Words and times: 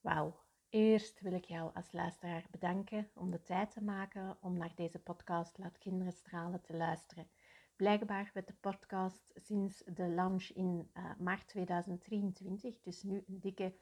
Wauw. 0.00 0.40
Eerst 0.68 1.20
wil 1.20 1.32
ik 1.32 1.44
jou 1.44 1.74
als 1.74 1.92
luisteraar 1.92 2.46
bedanken 2.50 3.10
om 3.14 3.30
de 3.30 3.42
tijd 3.42 3.70
te 3.70 3.82
maken 3.82 4.36
om 4.40 4.56
naar 4.56 4.72
deze 4.74 4.98
podcast 4.98 5.58
Laat 5.58 5.78
Kinderen 5.78 6.12
Stralen 6.12 6.60
te 6.60 6.76
luisteren. 6.76 7.30
Blijkbaar 7.76 8.30
werd 8.34 8.46
de 8.46 8.54
podcast 8.60 9.32
sinds 9.34 9.82
de 9.86 10.08
launch 10.08 10.50
in 10.50 10.90
uh, 10.94 11.10
maart 11.18 11.48
2023, 11.48 12.80
dus 12.80 13.02
nu 13.02 13.24
een 13.26 13.40
dikke 13.40 13.74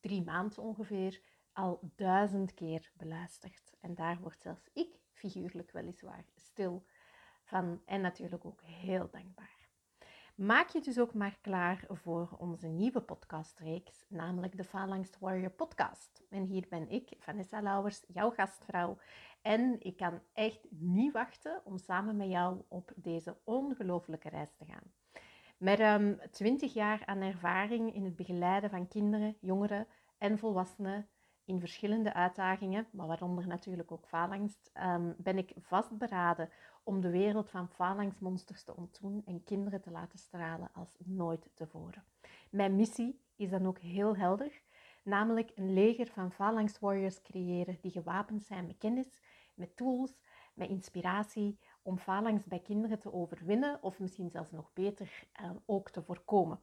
drie 0.00 0.24
maanden 0.24 0.62
ongeveer, 0.62 1.22
al 1.52 1.80
duizend 1.96 2.54
keer 2.54 2.90
beluisterd. 2.96 3.76
En 3.80 3.94
daar 3.94 4.20
wordt 4.20 4.42
zelfs 4.42 4.70
ik, 4.72 5.00
figuurlijk 5.12 5.70
weliswaar, 5.70 6.24
stil 6.34 6.86
van 7.42 7.82
en 7.84 8.00
natuurlijk 8.00 8.44
ook 8.44 8.62
heel 8.62 9.10
dankbaar. 9.10 9.57
Maak 10.38 10.68
je 10.68 10.80
dus 10.80 10.98
ook 10.98 11.14
maar 11.14 11.38
klaar 11.40 11.84
voor 11.88 12.28
onze 12.38 12.66
nieuwe 12.66 13.00
podcastreeks, 13.00 14.04
namelijk 14.08 14.56
de 14.56 14.64
Phalanx 14.64 15.10
Warrior 15.20 15.50
podcast. 15.50 16.22
En 16.30 16.44
hier 16.44 16.66
ben 16.68 16.88
ik, 16.88 17.12
Vanessa 17.18 17.62
Lauwers, 17.62 18.04
jouw 18.08 18.30
gastvrouw. 18.30 18.98
En 19.42 19.76
ik 19.80 19.96
kan 19.96 20.20
echt 20.32 20.66
niet 20.70 21.12
wachten 21.12 21.60
om 21.64 21.78
samen 21.78 22.16
met 22.16 22.28
jou 22.30 22.62
op 22.68 22.92
deze 22.96 23.36
ongelofelijke 23.44 24.28
reis 24.28 24.54
te 24.56 24.64
gaan. 24.64 24.92
Met 25.56 25.80
um, 25.80 26.18
20 26.30 26.72
jaar 26.72 27.02
aan 27.06 27.20
ervaring 27.20 27.94
in 27.94 28.04
het 28.04 28.16
begeleiden 28.16 28.70
van 28.70 28.88
kinderen, 28.88 29.36
jongeren 29.40 29.86
en 30.18 30.38
volwassenen 30.38 31.08
in 31.44 31.60
verschillende 31.60 32.14
uitdagingen, 32.14 32.86
maar 32.92 33.06
waaronder 33.06 33.46
natuurlijk 33.46 33.92
ook 33.92 34.06
faalangst, 34.06 34.70
um, 34.74 35.14
ben 35.18 35.38
ik 35.38 35.52
vastberaden 35.56 36.50
om 36.88 37.00
de 37.00 37.10
wereld 37.10 37.50
van 37.50 37.68
falangsmonsters 37.68 38.62
te 38.62 38.76
ontdoen 38.76 39.22
en 39.26 39.44
kinderen 39.44 39.80
te 39.80 39.90
laten 39.90 40.18
stralen 40.18 40.70
als 40.72 40.96
nooit 41.04 41.50
tevoren. 41.54 42.04
Mijn 42.50 42.76
missie 42.76 43.20
is 43.36 43.50
dan 43.50 43.66
ook 43.66 43.78
heel 43.78 44.16
helder, 44.16 44.62
namelijk 45.02 45.52
een 45.54 45.72
leger 45.72 46.06
van 46.06 46.32
phalanx 46.32 46.78
warriors 46.78 47.22
creëren 47.22 47.78
die 47.80 47.90
gewapend 47.90 48.44
zijn 48.44 48.66
met 48.66 48.78
kennis, 48.78 49.22
met 49.54 49.76
tools, 49.76 50.20
met 50.54 50.68
inspiratie 50.68 51.58
om 51.82 51.98
phalanx 51.98 52.44
bij 52.44 52.60
kinderen 52.60 52.98
te 52.98 53.12
overwinnen 53.12 53.82
of 53.82 53.98
misschien 53.98 54.30
zelfs 54.30 54.50
nog 54.50 54.72
beter 54.72 55.28
uh, 55.40 55.50
ook 55.66 55.90
te 55.90 56.02
voorkomen. 56.02 56.60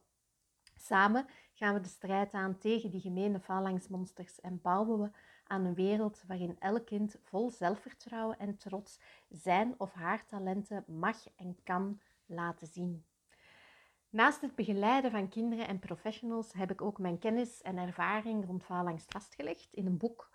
Samen 0.74 1.26
gaan 1.52 1.74
we 1.74 1.80
de 1.80 1.88
strijd 1.88 2.32
aan 2.32 2.58
tegen 2.58 2.90
die 2.90 3.00
gemene 3.00 3.40
phalanxmonsters 3.40 4.40
en 4.40 4.60
bouwen 4.60 5.00
we 5.00 5.10
aan 5.46 5.64
een 5.64 5.74
wereld 5.74 6.24
waarin 6.26 6.56
elk 6.58 6.86
kind 6.86 7.16
vol 7.22 7.50
zelfvertrouwen 7.50 8.38
en 8.38 8.56
trots 8.56 9.00
zijn 9.28 9.74
of 9.78 9.92
haar 9.92 10.26
talenten 10.26 10.84
mag 10.86 11.16
en 11.36 11.58
kan 11.64 12.00
laten 12.26 12.66
zien. 12.66 13.04
Naast 14.10 14.40
het 14.40 14.54
begeleiden 14.54 15.10
van 15.10 15.28
kinderen 15.28 15.68
en 15.68 15.78
professionals 15.78 16.52
heb 16.52 16.70
ik 16.70 16.82
ook 16.82 16.98
mijn 16.98 17.18
kennis 17.18 17.62
en 17.62 17.78
ervaring 17.78 18.46
rond 18.46 18.64
vastgelegd 19.08 19.72
in 19.72 19.86
een 19.86 19.98
boek 19.98 20.30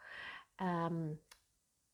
um, 0.61 1.21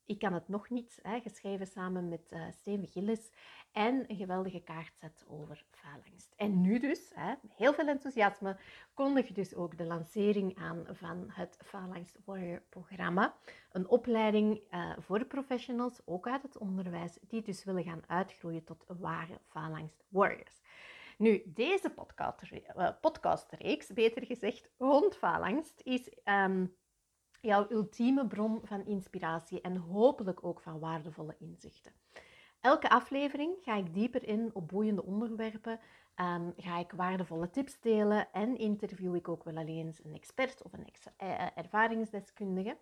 ik 0.08 0.20
kan 0.20 0.34
het 0.34 0.48
nog 0.48 0.70
niet, 0.70 1.00
hè, 1.02 1.20
geschreven 1.20 1.68
samen 1.68 2.10
met 2.10 2.32
uh, 2.32 2.52
Steven 2.52 2.88
Gillis 2.88 3.32
en 3.72 4.04
een 4.08 4.16
geweldige 4.16 4.60
kaartzet 4.60 5.26
over 5.28 5.66
faalangst. 5.72 6.34
En 6.36 6.62
nu 6.62 6.80
dus, 6.80 7.12
hè, 7.14 7.34
heel 7.56 7.74
veel 7.74 7.88
enthousiasme, 7.88 8.58
kondig 8.94 9.32
dus 9.32 9.56
ook 9.56 9.78
de 9.78 9.86
lancering 9.86 10.58
aan 10.58 10.86
van 10.92 11.26
het 11.28 11.58
Faalangst 11.66 12.20
Warrior 12.26 12.62
programma. 12.70 13.36
Een 13.72 13.88
opleiding 13.88 14.62
uh, 14.72 14.98
voor 14.98 15.26
professionals, 15.26 16.02
ook 16.06 16.28
uit 16.28 16.42
het 16.42 16.58
onderwijs, 16.58 17.18
die 17.22 17.42
dus 17.42 17.64
willen 17.64 17.84
gaan 17.84 18.04
uitgroeien 18.08 18.64
tot 18.64 18.86
ware 18.88 19.40
Faalangst 19.46 20.04
Warriors. 20.08 20.62
Nu, 21.18 21.42
deze 21.46 21.94
uh, 22.76 22.90
podcastreeks, 23.02 23.94
beter 23.94 24.26
gezegd, 24.26 24.70
rond 24.78 25.16
faalangst, 25.16 25.82
is... 25.84 26.12
Um, 26.24 26.76
jouw 27.42 27.66
ultieme 27.70 28.28
bron 28.28 28.60
van 28.64 28.86
inspiratie 28.86 29.62
en 29.62 29.78
hopelijk 29.78 30.44
ook 30.44 30.62
van 30.62 30.80
waardevolle 30.80 31.36
inzichten. 31.40 31.92
Elke 32.62 32.90
aflevering 32.90 33.56
ga 33.62 33.76
ik 33.76 33.94
dieper 33.94 34.28
in 34.28 34.50
op 34.54 34.68
boeiende 34.68 35.04
onderwerpen, 35.04 35.80
um, 36.16 36.54
ga 36.58 36.80
ik 36.80 36.92
waardevolle 36.92 37.50
tips 37.50 37.80
delen 37.80 38.32
en 38.32 38.58
interview 38.58 39.16
ik 39.16 39.28
ook 39.28 39.44
wel 39.44 39.58
eens 39.58 40.04
een 40.04 40.14
expert 40.14 40.64
of 40.64 40.74
een 40.74 40.88
eh, 41.18 41.32
eh, 41.32 41.48
ervaringsdeskundige. 41.56 42.78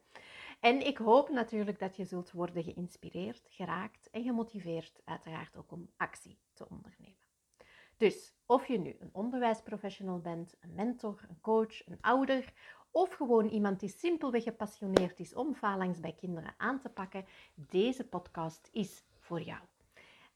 En 0.60 0.86
ik 0.86 0.98
hoop 0.98 1.30
natuurlijk 1.30 1.80
dat 1.80 1.96
je 1.96 2.06
zult 2.06 2.32
worden 2.32 2.64
geïnspireerd, 2.64 3.48
geraakt 3.50 4.10
en 4.10 4.24
gemotiveerd, 4.24 5.02
uiteraard 5.06 5.58
ook 5.58 5.72
om 5.72 5.90
actie 5.98 6.40
te 6.54 6.70
ondernemen. 6.70 7.24
Dus 7.98 8.36
of 8.46 8.68
je 8.68 8.80
nu 8.80 8.96
een 9.00 9.10
onderwijsprofessional 9.14 10.20
bent, 10.20 10.56
een 10.60 10.74
mentor, 10.74 11.26
een 11.30 11.42
coach, 11.42 11.88
een 11.88 12.02
ouder 12.02 12.54
of 12.96 13.14
gewoon 13.14 13.48
iemand 13.48 13.80
die 13.80 13.90
simpelweg 13.90 14.44
gepassioneerd 14.44 15.20
is 15.20 15.34
om 15.34 15.56
phalanx 15.56 16.00
bij 16.00 16.14
kinderen 16.14 16.54
aan 16.58 16.80
te 16.80 16.90
pakken, 16.90 17.26
deze 17.56 18.04
podcast 18.04 18.70
is 18.72 19.04
voor 19.20 19.42
jou. 19.42 19.60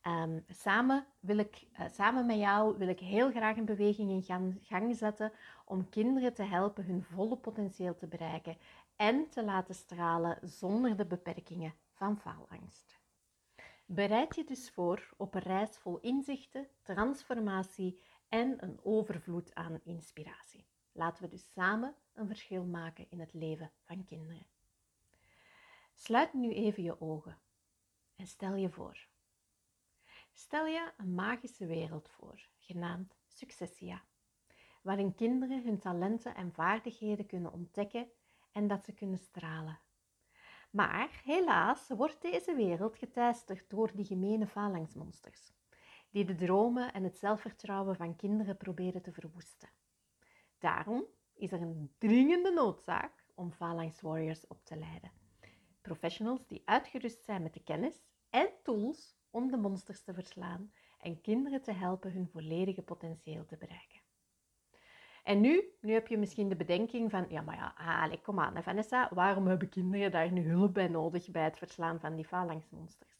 Um, 0.04 0.46
samen, 0.48 1.06
wil 1.20 1.38
ik, 1.38 1.68
uh, 1.74 1.86
samen 1.92 2.26
met 2.26 2.38
jou 2.38 2.78
wil 2.78 2.88
ik 2.88 3.00
heel 3.00 3.32
graag 3.32 3.58
een 3.58 3.66
beweging 3.66 4.10
in 4.10 4.60
gang 4.62 4.96
zetten 4.96 5.32
om 5.66 5.90
kinderen 5.90 6.34
te 6.34 6.44
helpen 6.44 6.86
hun 6.86 7.04
volle 7.04 7.38
potentieel 7.38 7.96
te 7.96 8.08
bereiken 8.08 8.58
en 8.96 9.30
te 9.30 9.44
laten 9.44 9.76
stralen 9.76 10.38
zonder 10.42 10.98
de 10.98 11.06
beperkingen 11.06 11.74
van 11.94 12.18
faalangst. 12.18 13.00
Bereid 13.86 14.36
je 14.36 14.44
dus 14.44 14.70
voor 14.70 15.10
op 15.18 15.36
een 15.36 15.42
reis 15.42 15.78
vol 15.78 16.00
inzichten, 16.00 16.68
transformatie 16.82 18.02
en 18.30 18.56
een 18.64 18.80
overvloed 18.84 19.56
aan 19.56 19.80
inspiratie. 19.84 20.69
Laten 21.00 21.24
we 21.24 21.30
dus 21.30 21.52
samen 21.52 21.96
een 22.14 22.28
verschil 22.28 22.66
maken 22.66 23.06
in 23.10 23.20
het 23.20 23.34
leven 23.34 23.72
van 23.84 24.06
kinderen. 24.06 24.46
Sluit 25.94 26.34
nu 26.34 26.54
even 26.54 26.84
je 26.84 27.02
ogen 27.02 27.38
en 28.16 28.28
stel 28.28 28.56
je 28.56 28.70
voor. 28.70 29.08
Stel 30.32 30.66
je 30.66 30.92
een 30.98 31.16
magische 31.16 31.66
wereld 31.66 32.10
voor, 32.10 32.48
genaamd 32.60 33.16
Successia, 33.28 34.04
waarin 34.82 35.16
kinderen 35.16 35.64
hun 35.64 35.80
talenten 35.80 36.36
en 36.36 36.54
vaardigheden 36.54 37.26
kunnen 37.26 37.52
ontdekken 37.52 38.12
en 38.52 38.68
dat 38.68 38.86
ze 38.86 38.94
kunnen 38.94 39.20
stralen. 39.20 39.80
Maar 40.70 41.22
helaas 41.24 41.88
wordt 41.88 42.22
deze 42.22 42.56
wereld 42.56 42.96
geteisterd 42.96 43.70
door 43.70 43.92
die 43.96 44.06
gemene 44.06 44.48
phalanxmonsters, 44.48 45.54
die 46.10 46.26
de 46.26 46.36
dromen 46.36 46.94
en 46.94 47.04
het 47.04 47.18
zelfvertrouwen 47.18 47.96
van 47.96 48.16
kinderen 48.16 48.58
proberen 48.58 49.02
te 49.02 49.12
verwoesten. 49.12 49.70
Daarom 50.60 51.06
is 51.34 51.52
er 51.52 51.62
een 51.62 51.94
dringende 51.98 52.52
noodzaak 52.52 53.26
om 53.36 53.52
Phalanx 53.52 54.02
Warriors 54.02 54.48
op 54.48 54.66
te 54.66 54.78
leiden. 54.78 55.12
Professionals 55.82 56.48
die 56.48 56.62
uitgerust 56.66 57.24
zijn 57.24 57.44
met 57.44 57.54
de 57.54 57.64
kennis 57.64 58.02
en 58.30 58.50
tools 58.64 59.18
om 59.30 59.52
de 59.52 59.58
monsters 59.58 60.04
te 60.04 60.14
verslaan 60.14 60.72
en 61.00 61.22
kinderen 61.22 61.62
te 61.62 61.72
helpen 61.72 62.12
hun 62.12 62.28
volledige 62.28 62.82
potentieel 62.82 63.46
te 63.46 63.58
bereiken. 63.58 64.00
En 65.24 65.42
nu, 65.42 65.64
nu 65.82 65.94
heb 65.94 66.08
je 66.08 66.18
misschien 66.18 66.50
de 66.50 66.56
bedenking 66.56 67.10
van, 67.10 67.26
ja 67.30 67.42
maar 67.42 67.56
ja, 67.56 67.74
allez, 68.02 68.22
kom 68.22 68.40
aan 68.40 68.64
Vanessa, 68.64 69.10
waarom 69.14 69.48
hebben 69.48 69.70
kinderen 69.70 70.12
daar 70.12 70.32
nu 70.32 70.50
hulp 70.50 70.74
bij 70.74 70.88
nodig 70.88 71.32
bij 71.32 71.44
het 71.44 71.58
verslaan 71.58 72.00
van 72.00 72.16
die 72.16 72.28
phalanxmonsters? 72.28 73.18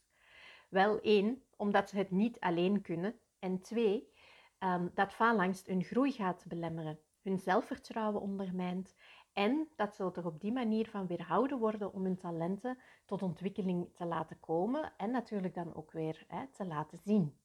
Wel 0.68 1.00
één, 1.00 1.42
omdat 1.56 1.88
ze 1.88 1.96
het 1.96 2.10
niet 2.10 2.40
alleen 2.40 2.82
kunnen. 2.82 3.20
En 3.38 3.60
twee, 3.60 4.12
um, 4.58 4.90
dat 4.94 5.12
phalanx 5.12 5.66
hun 5.66 5.84
groei 5.84 6.12
gaat 6.12 6.44
belemmeren 6.48 6.98
hun 7.22 7.38
zelfvertrouwen 7.38 8.20
ondermijnt 8.20 8.94
en 9.32 9.68
dat 9.76 9.94
ze 9.94 10.10
er 10.14 10.26
op 10.26 10.40
die 10.40 10.52
manier 10.52 10.88
van 10.88 11.06
weerhouden 11.06 11.58
worden 11.58 11.92
om 11.92 12.04
hun 12.04 12.18
talenten 12.18 12.78
tot 13.04 13.22
ontwikkeling 13.22 13.88
te 13.94 14.04
laten 14.04 14.40
komen 14.40 14.92
en 14.96 15.10
natuurlijk 15.10 15.54
dan 15.54 15.74
ook 15.74 15.92
weer 15.92 16.24
hè, 16.28 16.46
te 16.46 16.66
laten 16.66 16.98
zien. 16.98 17.38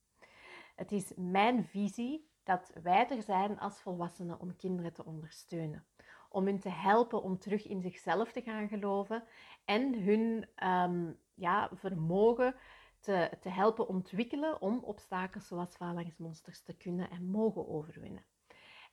Het 0.76 0.92
is 0.92 1.14
mijn 1.16 1.66
visie 1.66 2.30
dat 2.44 2.72
wij 2.84 3.10
er 3.10 3.22
zijn 3.22 3.60
als 3.60 3.82
volwassenen 3.82 4.40
om 4.40 4.56
kinderen 4.56 4.94
te 4.94 5.06
ondersteunen. 5.06 5.86
Om 6.30 6.46
hun 6.46 6.60
te 6.60 6.70
helpen 6.70 7.22
om 7.22 7.40
terug 7.40 7.68
in 7.68 7.82
zichzelf 7.82 8.32
te 8.32 8.42
gaan 8.42 8.68
geloven 8.68 9.24
en 9.66 10.04
hun 10.04 10.48
um, 10.70 11.20
ja, 11.34 11.70
vermogen 11.74 12.56
te, 13.00 13.32
te 13.40 13.50
helpen 13.50 13.88
ontwikkelen 13.88 14.62
om 14.62 14.80
obstakels 14.80 15.48
zoals 15.48 15.76
phalanxmonsters 15.76 16.62
te 16.62 16.78
kunnen 16.78 17.10
en 17.10 17.26
mogen 17.26 17.68
overwinnen. 17.68 18.26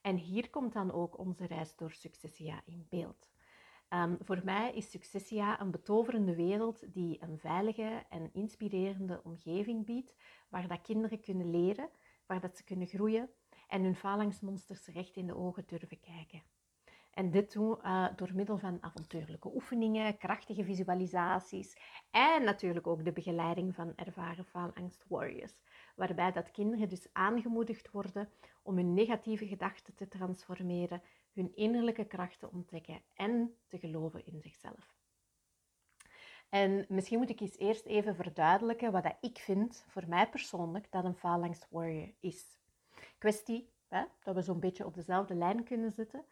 En 0.03 0.17
hier 0.17 0.51
komt 0.51 0.73
dan 0.73 0.93
ook 0.93 1.19
onze 1.19 1.47
reis 1.47 1.77
door 1.77 1.93
Successia 1.93 2.63
in 2.65 2.87
beeld. 2.89 3.31
Um, 3.89 4.19
voor 4.21 4.41
mij 4.45 4.73
is 4.75 4.91
Successia 4.91 5.61
een 5.61 5.71
betoverende 5.71 6.35
wereld 6.35 6.93
die 6.93 7.23
een 7.23 7.39
veilige 7.39 8.03
en 8.09 8.31
inspirerende 8.33 9.21
omgeving 9.25 9.87
biedt, 9.87 10.15
waar 10.49 10.69
dat 10.69 10.81
kinderen 10.81 11.21
kunnen 11.21 11.51
leren, 11.51 11.91
waar 12.27 12.41
dat 12.41 12.57
ze 12.57 12.65
kunnen 12.65 12.87
groeien 12.87 13.31
en 13.69 13.83
hun 13.83 13.97
phalanxmonsters 13.97 14.87
recht 14.87 15.17
in 15.17 15.27
de 15.27 15.37
ogen 15.37 15.65
durven 15.67 16.01
kijken. 16.01 16.43
En 17.13 17.31
dit 17.31 17.53
doen 17.53 17.79
uh, 17.83 18.07
door 18.17 18.31
middel 18.35 18.59
van 18.59 18.79
avontuurlijke 18.81 19.55
oefeningen, 19.55 20.19
krachtige 20.19 20.65
visualisaties 20.65 21.77
en 22.11 22.45
natuurlijk 22.45 22.87
ook 22.87 23.05
de 23.05 23.13
begeleiding 23.13 23.75
van 23.75 23.93
ervaren 23.97 24.45
faalangst 24.45 25.05
warriors 25.09 25.55
waarbij 25.95 26.33
dat 26.33 26.51
kinderen 26.51 26.89
dus 26.89 27.07
aangemoedigd 27.13 27.91
worden 27.91 28.29
om 28.63 28.77
hun 28.77 28.95
negatieve 28.95 29.47
gedachten 29.47 29.95
te 29.95 30.09
transformeren, 30.09 31.03
hun 31.33 31.57
innerlijke 31.57 32.05
kracht 32.05 32.39
te 32.39 32.51
ontdekken 32.51 33.03
en 33.15 33.57
te 33.69 33.79
geloven 33.79 34.27
in 34.27 34.41
zichzelf. 34.41 34.97
En 36.49 36.87
misschien 36.89 37.19
moet 37.19 37.31
ik 37.31 37.41
eens 37.41 37.59
eerst 37.59 37.87
even 37.87 38.15
verduidelijken 38.15 38.93
wat 38.93 39.15
ik 39.21 39.39
vind, 39.39 39.85
voor 39.89 40.05
mij 40.09 40.29
persoonlijk, 40.29 40.91
dat 40.91 41.05
een 41.05 41.17
phalanx 41.17 41.67
warrior 41.71 42.13
is. 42.21 42.59
Kwestie 43.19 43.71
hè, 43.89 44.05
dat 44.23 44.35
we 44.35 44.43
zo'n 44.43 44.61
beetje 44.61 44.87
op 44.87 44.95
dezelfde 44.95 45.35
lijn 45.35 45.65
kunnen 45.65 45.93
zitten. 45.93 46.25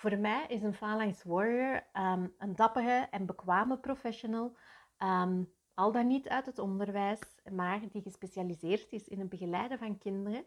Voor 0.00 0.18
mij 0.18 0.46
is 0.48 0.62
een 0.62 0.74
phalanx 0.74 1.22
warrior 1.22 1.86
ehm, 1.92 2.28
een 2.38 2.56
dappere 2.56 3.08
en 3.10 3.26
bekwame 3.26 3.78
professional, 3.78 4.56
ehm, 4.96 5.44
al 5.74 5.92
dan 5.92 6.06
niet 6.06 6.28
uit 6.28 6.46
het 6.46 6.58
onderwijs, 6.58 7.20
maar 7.52 7.80
die 7.88 8.02
gespecialiseerd 8.02 8.92
is 8.92 9.08
in 9.08 9.18
het 9.18 9.28
begeleiden 9.28 9.78
van 9.78 9.98
kinderen, 9.98 10.44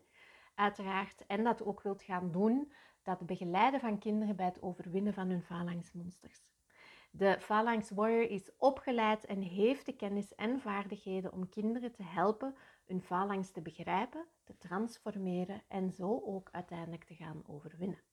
uiteraard, 0.56 1.26
en 1.26 1.44
dat 1.44 1.64
ook 1.64 1.82
wilt 1.82 2.04
gaan 2.04 2.32
doen, 2.32 2.74
dat 3.04 3.26
begeleiden 3.26 3.80
van 3.80 4.00
kinderen 4.00 4.36
bij 4.36 4.46
het 4.46 4.62
overwinnen 4.62 5.14
van 5.14 5.30
hun 5.30 5.44
phalanxmonsters. 5.44 6.42
De 7.12 7.38
Phalanx 7.40 7.90
Warrior 7.90 8.30
is 8.30 8.52
opgeleid 8.58 9.26
en 9.26 9.42
heeft 9.42 9.86
de 9.86 9.96
kennis 9.96 10.36
en 10.36 10.60
vaardigheden 10.60 11.34
om 11.34 11.50
kinderen 11.50 11.92
te 11.92 12.04
helpen 12.04 12.56
hun 12.86 13.02
phalanx 13.02 13.52
te 13.52 13.62
begrijpen, 13.62 14.26
te 14.44 14.58
transformeren 14.58 15.64
en 15.68 15.92
zo 15.92 16.22
ook 16.26 16.50
uiteindelijk 16.52 17.04
te 17.04 17.16
gaan 17.16 17.44
overwinnen. 17.48 18.13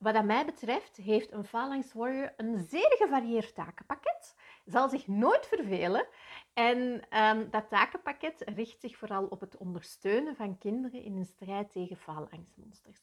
Wat 0.00 0.24
mij 0.24 0.44
betreft 0.44 0.96
heeft 0.96 1.32
een 1.32 1.44
Phalanx 1.44 1.92
Warrior 1.92 2.32
een 2.36 2.58
zeer 2.58 2.94
gevarieerd 2.98 3.54
takenpakket, 3.54 4.34
zal 4.64 4.88
zich 4.88 5.06
nooit 5.06 5.46
vervelen 5.46 6.06
en 6.52 6.78
um, 7.18 7.50
dat 7.50 7.68
takenpakket 7.68 8.42
richt 8.54 8.80
zich 8.80 8.96
vooral 8.96 9.26
op 9.26 9.40
het 9.40 9.56
ondersteunen 9.56 10.36
van 10.36 10.58
kinderen 10.58 11.02
in 11.02 11.16
een 11.16 11.24
strijd 11.24 11.72
tegen 11.72 11.96
phalanxmonsters. 11.96 13.00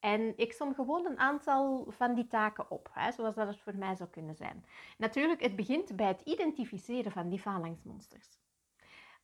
En 0.00 0.32
ik 0.36 0.52
som 0.52 0.74
gewoon 0.74 1.06
een 1.06 1.18
aantal 1.18 1.86
van 1.88 2.14
die 2.14 2.26
taken 2.26 2.70
op, 2.70 2.90
hè, 2.92 3.12
zoals 3.12 3.34
dat 3.34 3.46
het 3.46 3.60
voor 3.60 3.76
mij 3.76 3.94
zou 3.94 4.10
kunnen 4.10 4.34
zijn. 4.34 4.64
Natuurlijk, 4.98 5.42
het 5.42 5.56
begint 5.56 5.96
bij 5.96 6.06
het 6.06 6.20
identificeren 6.20 7.12
van 7.12 7.28
die 7.28 7.40
phalanxmonsters. 7.40 8.38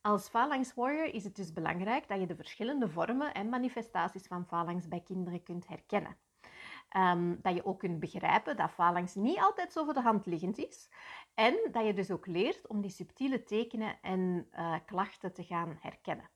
Als 0.01 0.29
phalanx 0.29 0.73
warrior 0.73 1.13
is 1.13 1.23
het 1.23 1.35
dus 1.35 1.53
belangrijk 1.53 2.07
dat 2.07 2.19
je 2.19 2.27
de 2.27 2.35
verschillende 2.35 2.89
vormen 2.89 3.33
en 3.33 3.49
manifestaties 3.49 4.27
van 4.27 4.45
phalanx 4.45 4.87
bij 4.87 5.01
kinderen 5.01 5.43
kunt 5.43 5.67
herkennen. 5.67 6.17
Ehm, 6.89 7.35
dat 7.41 7.55
je 7.55 7.65
ook 7.65 7.79
kunt 7.79 7.99
begrijpen 7.99 8.57
dat 8.57 8.71
phalanx 8.71 9.15
niet 9.15 9.39
altijd 9.39 9.71
zo 9.71 9.85
voor 9.85 9.93
de 9.93 10.01
hand 10.01 10.25
liggend 10.25 10.57
is. 10.57 10.89
En 11.33 11.69
dat 11.71 11.85
je 11.85 11.93
dus 11.93 12.11
ook 12.11 12.27
leert 12.27 12.67
om 12.67 12.81
die 12.81 12.91
subtiele 12.91 13.43
tekenen 13.43 14.01
en 14.01 14.47
uh, 14.53 14.75
klachten 14.85 15.33
te 15.33 15.43
gaan 15.43 15.77
herkennen. 15.81 16.29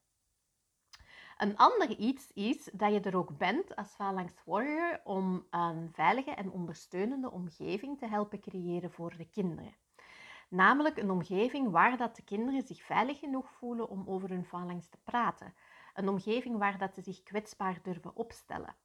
Een 1.37 1.57
ander 1.57 1.97
iets 1.97 2.31
is 2.33 2.69
dat 2.73 2.93
je 2.93 2.99
er 2.99 3.17
ook 3.17 3.37
bent 3.37 3.75
als 3.75 3.95
Phalanx 3.95 4.33
Warrior 4.45 5.01
om 5.03 5.47
een 5.49 5.89
veilige 5.93 6.31
en 6.31 6.51
ondersteunende 6.51 7.31
omgeving 7.31 7.97
te 7.97 8.07
helpen 8.07 8.39
creëren 8.39 8.91
voor 8.91 9.17
de 9.17 9.29
kinderen. 9.29 9.75
Namelijk 10.49 10.97
een 10.97 11.11
omgeving 11.11 11.71
waar 11.71 11.97
dat 11.97 12.15
de 12.15 12.23
kinderen 12.23 12.61
zich 12.61 12.83
veilig 12.83 13.19
genoeg 13.19 13.51
voelen 13.51 13.89
om 13.89 14.03
over 14.07 14.29
hun 14.29 14.45
phalanx 14.45 14.89
te 14.89 14.97
praten. 15.03 15.53
Een 15.93 16.09
omgeving 16.09 16.57
waar 16.57 16.77
dat 16.77 16.93
ze 16.93 17.01
zich 17.01 17.23
kwetsbaar 17.23 17.79
durven 17.83 18.15
opstellen. 18.15 18.75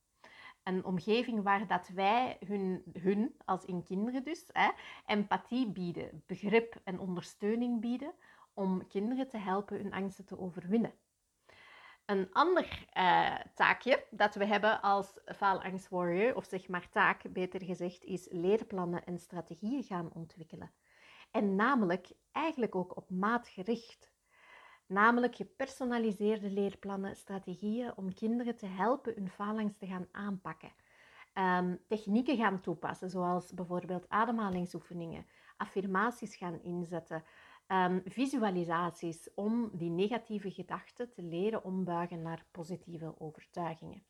Een 0.68 0.84
omgeving 0.84 1.42
waar 1.42 1.66
dat 1.66 1.88
wij 1.88 2.36
hun, 2.46 2.82
hun 2.92 3.34
als 3.44 3.64
in 3.64 3.82
kinderen 3.82 4.24
dus, 4.24 4.44
hè, 4.52 4.70
empathie 5.06 5.72
bieden, 5.72 6.22
begrip 6.26 6.80
en 6.84 6.98
ondersteuning 6.98 7.80
bieden 7.80 8.12
om 8.54 8.86
kinderen 8.86 9.28
te 9.28 9.38
helpen 9.38 9.76
hun 9.76 9.92
angsten 9.92 10.24
te 10.24 10.38
overwinnen. 10.38 10.92
Een 12.06 12.32
ander 12.32 12.88
uh, 12.94 13.36
taakje 13.54 14.06
dat 14.10 14.34
we 14.34 14.46
hebben 14.46 14.80
als 14.80 15.18
faalangst 15.36 15.88
warrior, 15.88 16.36
of 16.36 16.44
zeg 16.44 16.68
maar 16.68 16.88
taak 16.88 17.32
beter 17.32 17.64
gezegd, 17.64 18.04
is 18.04 18.28
leerplannen 18.30 19.04
en 19.04 19.18
strategieën 19.18 19.82
gaan 19.82 20.12
ontwikkelen. 20.12 20.70
En 21.30 21.54
namelijk 21.54 22.12
eigenlijk 22.32 22.74
ook 22.74 22.96
op 22.96 23.10
maat 23.10 23.48
gericht. 23.48 24.10
Namelijk 24.88 25.35
gepersonaliseerde 25.35 26.50
leerplannen, 26.50 27.17
strategieën 27.17 27.96
om 27.96 28.14
kinderen 28.14 28.56
te 28.56 28.67
helpen 28.67 29.14
hun 29.14 29.29
faalangst 29.29 29.79
te 29.79 29.87
gaan 29.87 30.08
aanpakken. 30.12 30.73
Um, 31.35 31.79
technieken 31.87 32.37
gaan 32.37 32.61
toepassen, 32.61 33.11
zoals 33.11 33.52
bijvoorbeeld 33.55 34.08
ademhalingsoefeningen, 34.08 35.26
affirmaties 35.56 36.37
gaan 36.37 36.62
inzetten, 36.62 37.25
um, 37.67 38.02
visualisaties 38.05 39.29
om 39.35 39.70
die 39.73 39.90
negatieve 39.90 40.50
gedachten 40.50 41.12
te 41.12 41.23
leren 41.23 41.64
ombuigen 41.64 42.23
naar 42.23 42.46
positieve 42.50 43.14
overtuigingen. 43.19 44.02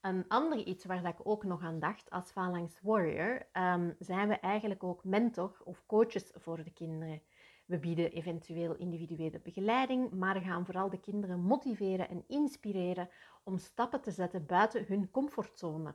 Een 0.00 0.24
ander 0.28 0.58
iets 0.58 0.84
waar 0.84 1.04
ik 1.04 1.20
ook 1.22 1.44
nog 1.44 1.62
aan 1.62 1.78
dacht 1.78 2.10
als 2.10 2.30
Phalanx 2.30 2.80
Warrior, 2.80 3.46
um, 3.52 3.96
zijn 3.98 4.28
we 4.28 4.34
eigenlijk 4.34 4.84
ook 4.84 5.04
mentor 5.04 5.60
of 5.64 5.86
coaches 5.86 6.30
voor 6.34 6.64
de 6.64 6.72
kinderen. 6.72 7.22
We 7.72 7.78
bieden 7.78 8.12
eventueel 8.12 8.74
individuele 8.74 9.40
begeleiding, 9.40 10.10
maar 10.10 10.40
gaan 10.40 10.64
vooral 10.64 10.90
de 10.90 11.00
kinderen 11.00 11.40
motiveren 11.40 12.08
en 12.08 12.24
inspireren 12.28 13.08
om 13.42 13.58
stappen 13.58 14.00
te 14.00 14.10
zetten 14.10 14.46
buiten 14.46 14.84
hun 14.86 15.10
comfortzone. 15.10 15.94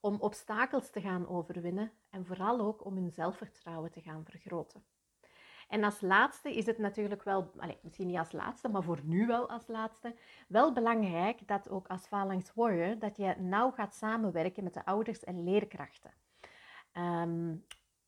Om 0.00 0.16
obstakels 0.20 0.90
te 0.90 1.00
gaan 1.00 1.28
overwinnen 1.28 1.92
en 2.10 2.26
vooral 2.26 2.60
ook 2.60 2.84
om 2.84 2.94
hun 2.94 3.10
zelfvertrouwen 3.10 3.90
te 3.90 4.00
gaan 4.00 4.24
vergroten. 4.24 4.84
En 5.68 5.84
als 5.84 6.00
laatste 6.00 6.54
is 6.54 6.66
het 6.66 6.78
natuurlijk 6.78 7.22
wel, 7.22 7.52
allez, 7.56 7.76
misschien 7.82 8.06
niet 8.06 8.18
als 8.18 8.32
laatste, 8.32 8.68
maar 8.68 8.82
voor 8.82 9.00
nu 9.04 9.26
wel 9.26 9.48
als 9.48 9.66
laatste, 9.66 10.14
wel 10.48 10.72
belangrijk 10.72 11.48
dat 11.48 11.68
ook 11.68 11.86
als 11.86 12.06
Phalanx 12.06 12.54
Warrior, 12.54 12.98
dat 12.98 13.16
je 13.16 13.34
nauw 13.38 13.70
gaat 13.70 13.94
samenwerken 13.94 14.64
met 14.64 14.74
de 14.74 14.84
ouders 14.84 15.24
en 15.24 15.44
leerkrachten. 15.44 16.12
Ehm, 16.92 17.54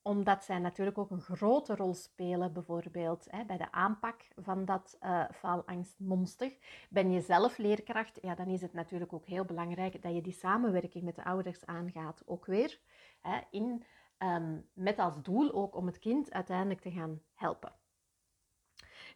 omdat 0.02 0.44
zij 0.44 0.58
natuurlijk 0.58 0.99
ook 0.99 1.11
een 1.11 1.20
grote 1.20 1.76
rol 1.76 1.94
spelen, 1.94 2.52
bijvoorbeeld 2.52 3.26
hè, 3.31 3.44
bij 3.44 3.56
de 3.56 3.73
aanpak 3.73 4.29
van 4.37 4.64
dat 4.64 4.99
uh, 5.02 5.25
faalangstmonster. 5.35 6.56
Ben 6.88 7.11
je 7.11 7.20
zelf 7.20 7.58
leerkracht, 7.58 8.19
ja, 8.23 8.35
dan 8.35 8.49
is 8.49 8.61
het 8.61 8.73
natuurlijk 8.73 9.12
ook 9.12 9.26
heel 9.26 9.44
belangrijk 9.44 10.02
dat 10.02 10.14
je 10.14 10.23
die 10.23 10.32
samenwerking 10.32 11.05
met 11.05 11.17
de 11.17 11.25
ouders 11.25 11.67
aangaat. 11.67 12.23
Ook 12.26 12.47
weer 12.47 12.81
hè, 13.20 13.41
in 13.50 13.85
Ehm, 14.20 14.58
met 14.73 14.99
als 14.99 15.23
doel 15.23 15.52
ook 15.52 15.76
om 15.76 15.87
het 15.87 15.99
kind 15.99 16.32
uiteindelijk 16.32 16.81
te 16.81 16.91
gaan 16.91 17.23
helpen. 17.35 17.73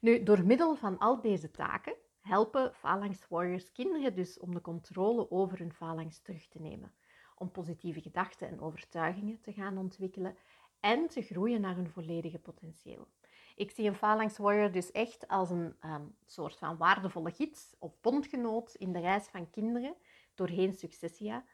Nu, 0.01 0.23
door 0.23 0.45
middel 0.45 0.77
van 0.77 0.99
al 0.99 1.21
deze 1.21 1.51
taken 1.51 1.95
helpen 2.21 2.75
Phalanx 2.75 3.29
Warriors 3.29 3.73
kinderen 3.73 4.15
dus 4.15 4.39
om 4.39 4.55
de 4.55 4.61
controle 4.61 5.31
over 5.31 5.59
hun 5.59 5.73
phalanx 5.73 6.23
terug 6.23 6.49
te 6.49 6.61
nemen, 6.61 6.95
om 7.35 7.51
positieve 7.51 8.01
gedachten 8.01 8.49
en 8.49 8.61
overtuigingen 8.61 9.41
te 9.41 9.53
gaan 9.53 9.79
ontwikkelen 9.79 10.37
en 10.84 11.08
te 11.08 11.22
groeien 11.22 11.60
naar 11.60 11.74
hun 11.74 11.91
volledige 11.91 12.38
potentieel. 12.38 13.08
Ik 13.56 13.70
zie 13.70 13.88
een 13.88 13.96
Phalanx 13.96 14.38
Warrior 14.38 14.72
dus 14.72 14.93
echt 14.93 15.29
als 15.29 15.50
een 15.50 15.76
ehm, 15.81 16.05
soort 16.26 16.56
van 16.56 16.76
waardevolle 16.76 17.31
gids 17.31 17.74
of 17.79 18.00
bondgenoot 18.00 18.74
in 18.74 18.93
de 18.93 19.00
reis 19.00 19.26
van 19.26 19.50
kinderen 19.50 19.94
doorheen 20.34 20.72
Successia, 20.72 21.44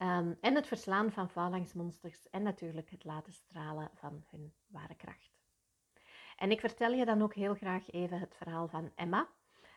Ehm, 0.00 0.32
en 0.40 0.54
het 0.54 0.66
verslaan 0.66 1.12
van 1.12 1.28
phalanxmonsters 1.28 2.30
en 2.30 2.42
natuurlijk 2.42 2.90
het 2.90 3.04
laten 3.04 3.32
stralen 3.32 3.90
van 3.94 4.24
hun 4.30 4.52
ware 4.66 4.94
kracht. 4.94 5.38
En 6.36 6.50
ik 6.50 6.60
vertel 6.60 6.92
je 6.92 7.04
dan 7.04 7.22
ook 7.22 7.34
heel 7.34 7.54
graag 7.54 7.90
even 7.90 8.18
het 8.20 8.36
verhaal 8.36 8.68
van 8.68 8.92
Emma. 8.94 9.28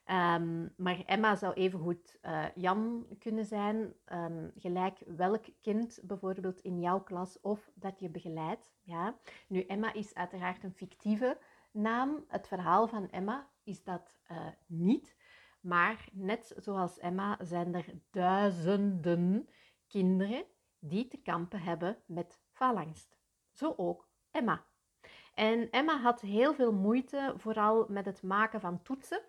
Ehm, 0.03 0.67
maar 0.77 1.03
Emma 1.05 1.36
zou 1.36 1.53
evengoed 1.53 2.17
uh, 2.22 2.45
Jan 2.55 3.05
kunnen 3.19 3.45
zijn, 3.45 3.93
um, 4.13 4.51
gelijk 4.55 5.03
welk 5.05 5.45
kind 5.62 6.00
bijvoorbeeld 6.03 6.62
in 6.62 6.79
jouw 6.79 7.03
klas 7.03 7.39
of 7.41 7.72
dat 7.75 8.00
je 8.00 8.10
begeleidt. 8.10 8.74
Ja. 8.81 9.17
Nu, 9.48 9.62
Emma 9.62 9.93
is 9.93 10.13
uiteraard 10.13 10.63
een 10.63 10.74
fictieve 10.74 11.38
naam. 11.72 12.25
Het 12.27 12.48
verhaal 12.48 12.88
van 12.88 13.10
Emma 13.10 13.50
is 13.63 13.83
dat 13.83 14.19
uh, 14.31 14.48
niet. 14.67 15.15
Maar 15.62 16.10
net 16.12 16.53
zoals 16.57 17.00
Emma 17.00 17.38
zijn 17.41 17.75
er 17.75 17.86
duizenden 18.12 19.50
kinderen 19.88 20.45
die 20.79 21.07
te 21.07 21.17
kampen 21.17 21.60
hebben 21.62 21.98
met 22.05 22.41
faalangst. 22.51 23.17
Zo 23.51 23.74
ook 23.77 24.07
Emma. 24.31 24.65
En 25.33 25.69
Emma 25.69 25.98
had 25.98 26.22
heel 26.22 26.53
veel 26.53 26.74
moeite, 26.74 27.33
vooral 27.38 27.86
met 27.89 28.05
het 28.05 28.24
maken 28.24 28.60
van 28.60 28.81
toetsen. 28.81 29.22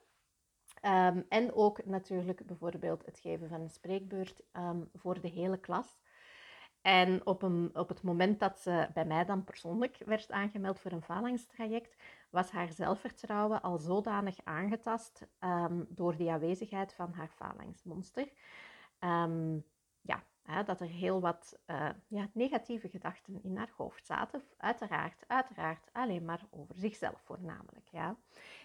Ehm, 0.84 1.22
en 1.28 1.52
ook 1.54 1.84
natuurlijk 1.84 2.46
bijvoorbeeld 2.46 3.04
het 3.04 3.18
geven 3.18 3.48
van 3.48 3.60
een 3.60 3.70
spreekbeurt 3.70 4.42
um, 4.52 4.90
voor 4.94 5.20
de 5.20 5.28
hele 5.28 5.58
klas. 5.58 5.98
En 6.82 7.26
op, 7.26 7.42
een, 7.42 7.70
op 7.72 7.88
het 7.88 8.02
moment 8.02 8.40
dat 8.40 8.58
ze 8.60 8.88
bij 8.94 9.04
mij 9.04 9.24
dan 9.24 9.44
persoonlijk 9.44 9.96
werd 10.06 10.30
aangemeld 10.30 10.80
voor 10.80 10.92
een 10.92 11.02
falangstraject, 11.02 11.96
was 12.30 12.50
haar 12.50 12.72
zelfvertrouwen 12.72 13.62
al 13.62 13.78
zodanig 13.78 14.36
aangetast 14.44 15.26
um, 15.40 15.86
door 15.88 16.16
de 16.16 16.30
aanwezigheid 16.30 16.94
van 16.94 17.12
haar 17.12 17.28
falangsmonster. 17.28 18.28
ja, 20.00 20.24
dat 20.64 20.80
er 20.80 20.86
heel 20.86 21.20
wat 21.20 21.58
uh, 21.66 21.88
ja, 22.08 22.28
negatieve 22.32 22.88
gedachten 22.88 23.42
in 23.42 23.56
haar 23.56 23.72
hoofd 23.76 24.06
zaten. 24.06 24.42
Uiteraard, 24.56 25.24
uiteraard 25.26 25.88
alleen 25.92 26.24
maar 26.24 26.46
over 26.50 26.74
zichzelf 26.78 27.20
voornamelijk. 27.24 27.88
Ja. 27.90 28.16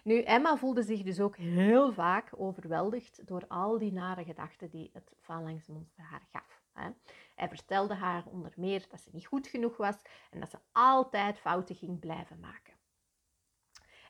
Nu, 0.04 0.22
Emma 0.22 0.56
voelde 0.56 0.82
zich 0.82 1.02
dus 1.02 1.20
ook 1.20 1.36
heel 1.36 1.92
vaak 1.92 2.30
overweldigd 2.36 3.26
door 3.26 3.44
al 3.48 3.78
die 3.78 3.92
nare 3.92 4.24
gedachten 4.24 4.70
die 4.70 4.90
het 4.92 5.12
phalanxmonster 5.20 6.04
haar 6.04 6.26
gaf. 6.32 6.62
Hè. 6.72 6.90
Hij 7.34 7.48
vertelde 7.48 7.94
haar 7.94 8.26
onder 8.26 8.52
meer 8.56 8.86
dat 8.90 9.00
ze 9.00 9.10
niet 9.12 9.26
goed 9.26 9.46
genoeg 9.46 9.76
was 9.76 10.02
en 10.30 10.40
dat 10.40 10.50
ze 10.50 10.58
altijd 10.72 11.38
fouten 11.38 11.74
ging 11.74 11.98
blijven 11.98 12.40
maken. 12.40 12.74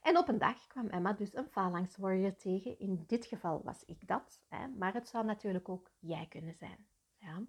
En 0.02 0.18
op 0.18 0.28
een 0.28 0.38
dag 0.38 0.66
kwam 0.66 0.86
Emma 0.86 1.12
dus 1.12 1.34
een 1.34 1.48
phalanx 1.50 1.96
warrior 1.96 2.36
tegen. 2.36 2.78
In 2.78 3.04
dit 3.06 3.26
geval 3.26 3.62
was 3.64 3.84
ik 3.84 4.08
dat, 4.08 4.42
hè, 4.48 4.68
maar 4.68 4.94
het 4.94 5.08
zou 5.08 5.24
natuurlijk 5.24 5.68
ook 5.68 5.90
jij 5.98 6.26
kunnen 6.28 6.54
zijn. 6.54 6.86
Ja. 7.16 7.42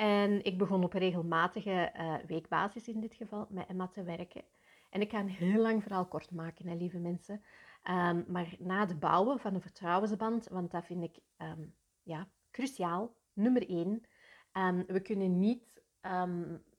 En 0.00 0.44
ik 0.44 0.58
begon 0.58 0.84
op 0.84 0.92
regelmatige 0.92 1.92
uh, 1.96 2.14
weekbasis 2.26 2.88
in 2.88 3.00
dit 3.00 3.14
geval 3.14 3.46
met 3.50 3.66
Emma 3.66 3.88
te 3.88 4.02
werken. 4.02 4.44
En 4.90 5.00
ik 5.00 5.10
ga 5.10 5.18
een 5.18 5.28
heel 5.28 5.60
lang 5.60 5.82
verhaal 5.82 6.06
kort 6.06 6.30
maken, 6.30 6.76
lieve 6.76 6.98
mensen. 6.98 7.42
Um, 7.84 8.24
maar 8.28 8.54
na 8.58 8.80
het 8.80 9.00
bouwen 9.00 9.38
van 9.38 9.54
een 9.54 9.60
vertrouwensband, 9.60 10.48
want 10.48 10.70
dat 10.70 10.84
vind 10.84 11.02
ik 11.02 11.18
um, 11.38 11.74
ja, 12.02 12.28
cruciaal, 12.50 13.14
nummer 13.32 13.68
één. 13.68 14.02
Um, 14.52 14.84
we 14.86 15.00
kunnen 15.00 15.38
niet 15.38 15.82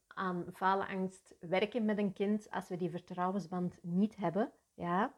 aan 0.08 0.46
faalangst 0.54 1.36
werken 1.40 1.86
met 1.86 1.98
een 1.98 2.14
kind 2.14 2.52
als 2.52 2.70
we 2.70 2.78
die 2.78 2.90
vertrouwensband 2.90 3.78
niet 3.82 4.18
hebben. 4.18 4.52
Ja? 4.74 5.14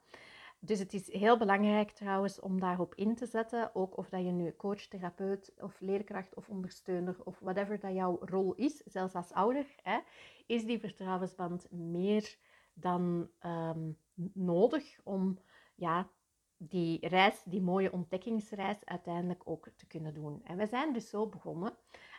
Dus 0.65 0.79
het 0.79 0.93
is 0.93 1.11
heel 1.11 1.37
belangrijk 1.37 1.91
trouwens 1.91 2.39
om 2.39 2.59
daarop 2.59 2.95
in 2.95 3.15
te 3.15 3.25
zetten, 3.25 3.75
ook 3.75 3.97
of 3.97 4.09
dat 4.09 4.25
je 4.25 4.31
nu 4.31 4.55
coach, 4.55 4.81
therapeut 4.87 5.53
of 5.57 5.79
leerkracht 5.79 6.35
of 6.35 6.49
ondersteuner 6.49 7.15
of 7.23 7.39
whatever 7.39 7.79
dat 7.79 7.93
jouw 7.93 8.17
rol 8.21 8.53
is, 8.53 8.77
zelfs 8.77 9.13
als 9.15 9.31
ouder, 9.31 9.65
hè, 9.81 9.99
is 10.45 10.65
die 10.65 10.79
vertrouwensband 10.79 11.71
meer 11.71 12.37
dan 12.73 13.29
um, 13.45 13.97
nodig 14.33 14.99
om 15.03 15.39
ja, 15.75 16.09
die 16.57 17.07
reis, 17.07 17.43
die 17.45 17.61
mooie 17.61 17.91
ontdekkingsreis, 17.91 18.85
uiteindelijk 18.85 19.41
ook 19.45 19.69
te 19.75 19.87
kunnen 19.87 20.13
doen. 20.13 20.41
En 20.43 20.57
we 20.57 20.65
zijn 20.65 20.93
dus 20.93 21.09
zo 21.09 21.27
begonnen 21.27 21.73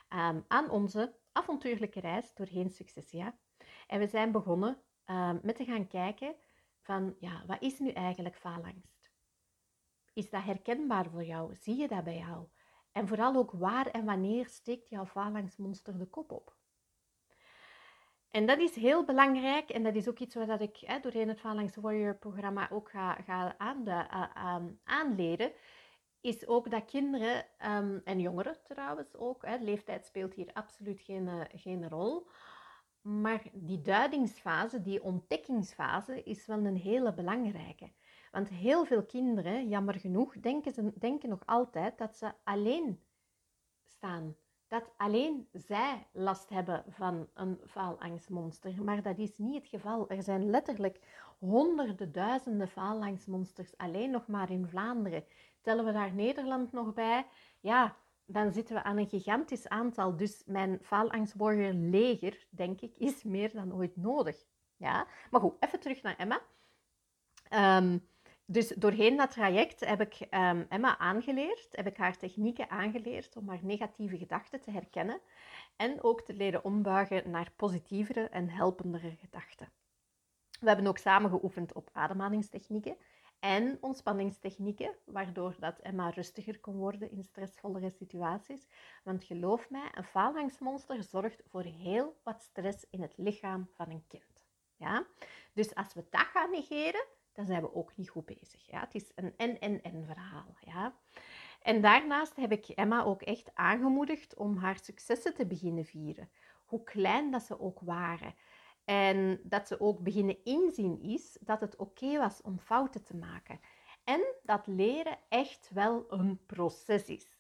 um, 0.08 0.44
aan 0.48 0.70
onze 0.70 1.14
avontuurlijke 1.32 2.00
reis 2.00 2.34
doorheen 2.34 2.70
Successia. 2.70 3.38
En 3.86 3.98
we 3.98 4.06
zijn 4.06 4.32
begonnen 4.32 4.76
um, 5.06 5.40
met 5.42 5.56
te 5.56 5.64
gaan 5.64 5.86
kijken 5.86 6.34
van, 6.85 7.17
ja, 7.21 7.43
wat 7.47 7.62
is 7.62 7.79
nu 7.79 7.91
eigenlijk 7.91 8.37
faalangst? 8.37 9.11
Is 10.12 10.31
dat 10.31 10.43
herkenbaar 10.43 11.11
voor 11.11 11.25
jou? 11.25 11.55
Zie 11.55 11.76
je 11.76 11.88
dat 11.88 12.05
bij 12.05 12.19
jou? 12.19 12.47
En 12.93 13.09
vooral 13.09 13.37
ook 13.37 13.50
waar 13.50 13.87
en 13.87 14.05
wanneer 14.05 14.47
steekt 14.47 14.88
jouw 14.88 15.07
faalangstmonster 15.07 15.99
de 15.99 16.07
kop 16.07 16.33
op? 16.33 16.57
En 18.31 18.47
dat 18.47 18.59
is 18.59 18.75
heel 18.75 19.05
belangrijk 19.05 19.71
en 19.71 19.83
dat 19.83 19.95
is 19.95 20.09
ook 20.09 20.19
iets 20.19 20.35
wat 20.35 20.61
ik 20.61 20.76
hè, 20.76 21.00
doorheen 21.00 21.29
het 21.29 21.41
Phalanx 21.41 21.76
Warrior 21.76 22.17
programma 22.17 22.71
ook 22.71 22.91
ga, 22.91 23.14
ga 23.14 23.55
aan, 23.59 24.79
aanleren. 24.85 25.53
Is 26.21 26.47
ook 26.47 26.71
dat 26.71 26.85
kinderen 26.85 27.47
um, 27.67 28.00
en 28.05 28.21
jongeren 28.21 28.57
trouwens 28.62 29.17
ook, 29.17 29.47
hè, 29.47 29.57
leeftijd 29.57 30.07
speelt 30.07 30.35
hier 30.35 30.50
absoluut 30.53 31.00
geen, 31.00 31.26
uh, 31.26 31.41
geen 31.49 31.88
rol. 31.88 32.26
Maar 33.04 33.42
die 33.52 33.80
duidingsfase, 33.80 34.82
die 34.82 35.02
ontdekkingsfase, 35.02 36.23
is 36.23 36.46
wel 36.46 36.64
een 36.64 36.76
hele 36.76 37.14
belangrijke. 37.14 37.92
Want 38.32 38.49
heel 38.49 38.84
veel 38.84 39.04
kinderen, 39.04 39.68
jammer 39.68 39.94
genoeg, 39.94 40.40
denken, 40.40 40.73
ze, 40.73 40.92
denken 40.99 41.28
nog 41.28 41.46
altijd 41.46 41.99
dat 41.99 42.16
ze 42.16 42.32
alleen 42.44 43.00
staan 43.87 44.37
dat 44.75 44.90
alleen 44.96 45.49
zij 45.52 46.06
last 46.12 46.49
hebben 46.49 46.84
van 46.88 47.28
een 47.34 47.61
faalangstmonster. 47.66 48.84
Maar 48.84 49.02
dat 49.02 49.18
is 49.18 49.38
niet 49.38 49.54
het 49.54 49.66
geval. 49.66 50.08
Er 50.08 50.23
zijn 50.23 50.50
letterlijk 50.50 51.00
honderden 51.38 52.12
duizenden 52.12 52.68
faalangstmonsters 52.68 53.76
alleen 53.76 54.11
nog 54.11 54.26
maar 54.26 54.50
in 54.50 54.66
Vlaanderen. 54.66 55.25
Tellen 55.61 55.84
we 55.84 55.92
daar 55.92 56.14
Nederland 56.14 56.73
nog 56.73 56.94
bij? 56.94 57.26
Ja, 57.61 57.96
dan 58.26 58.52
zitten 58.52 58.75
we 58.75 58.83
aan 58.83 58.97
een 58.97 59.09
gigantisch 59.09 59.69
aantal. 59.69 60.16
Dus 60.16 60.43
mijn 60.47 60.78
faalangstwarrior 60.83 61.73
leger, 61.73 62.47
denk 62.50 62.81
ik, 62.81 62.97
is 62.97 63.23
meer 63.23 63.52
dan 63.52 63.75
ooit 63.75 63.97
nodig. 63.97 64.37
Ja? 64.76 65.07
Maar 65.31 65.40
goed, 65.40 65.54
even 65.61 65.81
terug 65.81 66.02
naar 66.02 66.16
Emma. 66.16 66.40
Um, 67.78 68.07
dus 68.47 68.69
doorheen 68.69 69.16
dat 69.16 69.31
traject 69.31 69.85
heb 69.85 70.00
ik 70.00 70.21
um, 70.31 70.66
Emma 70.69 70.99
aangeleerd, 70.99 71.69
heb 71.71 71.87
ik 71.87 71.97
haar 71.97 72.16
technieken 72.16 72.71
aangeleerd 72.71 73.37
om 73.37 73.49
haar 73.49 73.61
negatieve 73.62 74.19
gedachten 74.19 74.61
te 74.61 74.71
herkennen 74.71 75.21
en 75.76 76.02
ook 76.02 76.23
te 76.23 76.35
leren 76.35 76.64
ombuigen 76.64 77.31
naar 77.31 77.52
positievere 77.57 78.28
en 78.28 78.49
helpendere 78.49 79.16
gedachten. 79.16 79.69
We 80.61 80.66
hebben 80.69 80.87
ook 80.87 80.99
samen 80.99 81.31
geoefend 81.31 81.73
op 81.73 81.90
ademhalingstechnieken 81.93 82.97
en 83.41 83.79
ontspanningstechnieken, 83.81 84.95
waardoor 85.05 85.57
dat 85.59 85.79
Emma 85.79 86.11
rustiger 86.11 86.61
kon 86.61 86.76
worden 86.76 87.11
in 87.11 87.25
stressvollere 87.25 87.91
situaties. 87.91 88.67
Want 89.03 89.25
geloof 89.25 89.71
mij, 89.71 89.88
een 89.95 90.05
faalangstmonster 90.05 91.03
zorgt 91.03 91.43
voor 91.47 91.62
heel 91.62 92.21
wat 92.23 92.43
stress 92.43 92.87
in 92.91 93.03
het 93.03 93.14
lichaam 93.17 93.69
van 93.75 93.91
een 93.91 94.05
kind. 94.09 94.45
Ja? 94.76 95.07
Dus 95.53 95.75
als 95.75 95.95
we 95.95 96.05
dat 96.11 96.26
gaan 96.26 96.50
negeren, 96.50 97.05
dan 97.33 97.47
zijn 97.47 97.62
we 97.62 97.75
ook 97.75 97.97
niet 97.97 98.11
goed 98.11 98.25
bezig. 98.25 98.71
Ja? 98.71 98.81
Het 98.81 98.95
is 98.95 99.12
een 99.14 99.35
en-en-en 99.37 100.05
verhaal. 100.05 100.57
Ja? 100.61 100.95
En 101.62 101.81
daarnaast 101.81 102.37
heb 102.37 102.53
ik 102.53 102.69
Emma 102.69 103.03
ook 103.03 103.23
echt 103.23 103.50
aangemoedigd 103.55 104.37
om 104.37 104.57
haar 104.57 104.79
successen 104.79 105.35
te 105.35 105.47
beginnen 105.47 105.85
vieren. 105.85 106.31
Hoe 106.64 106.85
klein 106.85 107.31
dat 107.31 107.43
ze 107.43 107.61
ook 107.61 107.81
waren. 107.81 108.35
En 108.85 109.41
dat 109.43 109.69
ze 109.69 109.81
ook 109.81 110.03
beginnen 110.03 110.45
inzien 110.45 111.03
is 111.03 111.38
dat 111.41 111.61
het 111.61 111.76
oké 111.76 112.19
was 112.19 112.43
om 112.43 112.59
fouten 112.59 113.05
te 113.05 113.17
maken. 113.17 113.61
En 114.05 114.21
dat 114.43 114.67
leren 114.67 115.19
echt 115.29 115.71
wel 115.73 116.05
een 116.09 116.41
proces 116.47 117.05
is. 117.05 117.37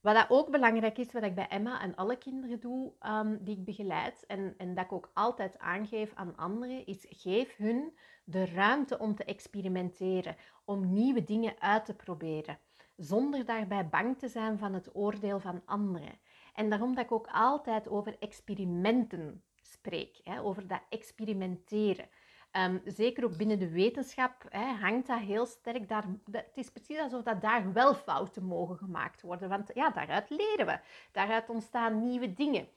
Wat 0.00 0.14
dat 0.14 0.26
ook 0.28 0.50
belangrijk 0.50 0.98
is, 0.98 1.12
wat 1.12 1.22
ik 1.22 1.34
bij 1.34 1.48
Emma 1.48 1.80
en 1.80 1.94
alle 1.94 2.16
kinderen 2.18 2.60
doe 2.60 2.92
um, 3.06 3.44
die 3.44 3.58
ik 3.58 3.64
begeleid 3.64 4.26
en, 4.26 4.54
en 4.56 4.74
dat 4.74 4.84
ik 4.84 4.92
ook 4.92 5.10
altijd 5.14 5.58
aangeef 5.58 6.14
aan 6.14 6.36
anderen, 6.36 6.86
is 6.86 7.06
geef 7.08 7.56
hun 7.56 7.96
de 8.24 8.44
ruimte 8.44 8.98
om 8.98 9.14
te 9.14 9.24
experimenteren, 9.24 10.36
om 10.64 10.92
nieuwe 10.92 11.24
dingen 11.24 11.60
uit 11.60 11.84
te 11.84 11.94
proberen, 11.94 12.58
zonder 12.96 13.44
daarbij 13.44 13.88
bang 13.88 14.18
te 14.18 14.28
zijn 14.28 14.58
van 14.58 14.74
het 14.74 14.94
oordeel 14.94 15.40
van 15.40 15.62
anderen. 15.64 16.18
En 16.54 16.70
daarom 16.70 16.94
dat 16.94 17.04
ik 17.04 17.12
ook 17.12 17.28
altijd 17.32 17.88
over 17.88 18.16
experimenten 18.18 19.42
spreek, 19.86 20.20
hè, 20.24 20.42
over 20.42 20.66
dat 20.66 20.80
experimenteren. 20.88 22.08
Um, 22.52 22.80
zeker 22.84 23.24
ook 23.24 23.36
binnen 23.36 23.58
de 23.58 23.70
wetenschap 23.70 24.44
hè, 24.48 24.64
hangt 24.64 25.06
dat 25.06 25.18
heel 25.18 25.46
sterk. 25.46 25.88
Daar, 25.88 26.04
het 26.30 26.50
is 26.54 26.70
precies 26.70 26.98
alsof 26.98 27.22
dat 27.22 27.40
daar 27.40 27.72
wel 27.72 27.94
fouten 27.94 28.44
mogen 28.44 28.76
gemaakt 28.76 29.22
worden. 29.22 29.48
Want 29.48 29.70
ja, 29.74 29.90
daaruit 29.90 30.30
leren 30.30 30.66
we. 30.66 30.78
Daaruit 31.12 31.50
ontstaan 31.50 32.02
nieuwe 32.02 32.32
dingen. 32.32 32.68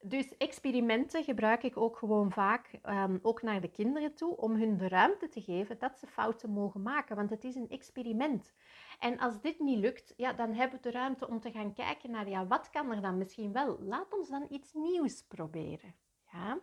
Dus 0.00 0.36
experimenten 0.36 1.24
gebruik 1.24 1.62
ik 1.62 1.76
ook 1.76 1.96
gewoon 1.96 2.30
vaak, 2.32 2.70
um, 2.84 3.18
ook 3.22 3.42
naar 3.42 3.60
de 3.60 3.70
kinderen 3.70 4.14
toe, 4.14 4.36
om 4.36 4.56
hun 4.56 4.76
de 4.76 4.88
ruimte 4.88 5.28
te 5.28 5.40
geven 5.40 5.78
dat 5.78 5.98
ze 5.98 6.06
fouten 6.06 6.50
mogen 6.50 6.82
maken. 6.82 7.16
Want 7.16 7.30
het 7.30 7.44
is 7.44 7.54
een 7.54 7.70
experiment. 7.70 8.54
En 8.98 9.18
als 9.18 9.40
dit 9.40 9.60
niet 9.60 9.78
lukt, 9.78 10.14
ja, 10.16 10.32
dan 10.32 10.52
hebben 10.52 10.76
we 10.76 10.82
de 10.82 10.98
ruimte 10.98 11.28
om 11.28 11.40
te 11.40 11.50
gaan 11.50 11.72
kijken 11.72 12.10
naar, 12.10 12.28
ja, 12.28 12.46
wat 12.46 12.70
kan 12.70 12.92
er 12.92 13.02
dan 13.02 13.18
misschien 13.18 13.52
wel? 13.52 13.78
Laat 13.80 14.14
ons 14.14 14.28
dan 14.28 14.46
iets 14.48 14.72
nieuws 14.72 15.22
proberen. 15.28 15.94
Ja? 16.32 16.58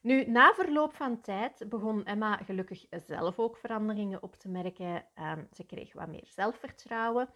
Nu, 0.00 0.24
na 0.24 0.54
verloop 0.54 0.94
van 0.94 1.20
tijd 1.20 1.68
begon 1.68 2.04
Emma 2.04 2.36
gelukkig 2.36 2.86
zelf 2.90 3.38
ook 3.38 3.56
veranderingen 3.56 4.22
op 4.22 4.36
te 4.36 4.48
merken. 4.48 5.04
Um, 5.18 5.48
ze 5.52 5.64
kreeg 5.66 5.92
wat 5.92 6.08
meer 6.08 6.26
zelfvertrouwen. 6.26 7.28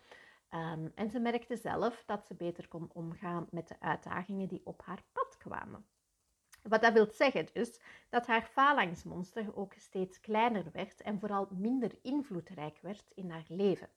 Um, 0.54 0.92
en 0.94 1.10
ze 1.10 1.18
merkte 1.20 1.56
zelf 1.56 2.02
dat 2.06 2.26
ze 2.26 2.34
beter 2.34 2.68
kon 2.68 2.90
omgaan 2.92 3.46
met 3.50 3.68
de 3.68 3.80
uitdagingen 3.80 4.48
die 4.48 4.60
op 4.64 4.82
haar 4.84 5.02
pad 5.12 5.36
kwamen. 5.36 5.86
Wat 6.62 6.82
dat 6.82 6.92
wil 6.92 7.06
zeggen 7.10 7.46
dus 7.52 7.80
dat 8.08 8.26
haar 8.26 8.42
falangsmonster 8.42 9.56
ook 9.56 9.74
steeds 9.76 10.20
kleiner 10.20 10.64
werd 10.72 11.00
en 11.02 11.18
vooral 11.18 11.48
minder 11.50 11.98
invloedrijk 12.02 12.78
werd 12.80 13.10
in 13.14 13.30
haar 13.30 13.44
leven. 13.48 13.88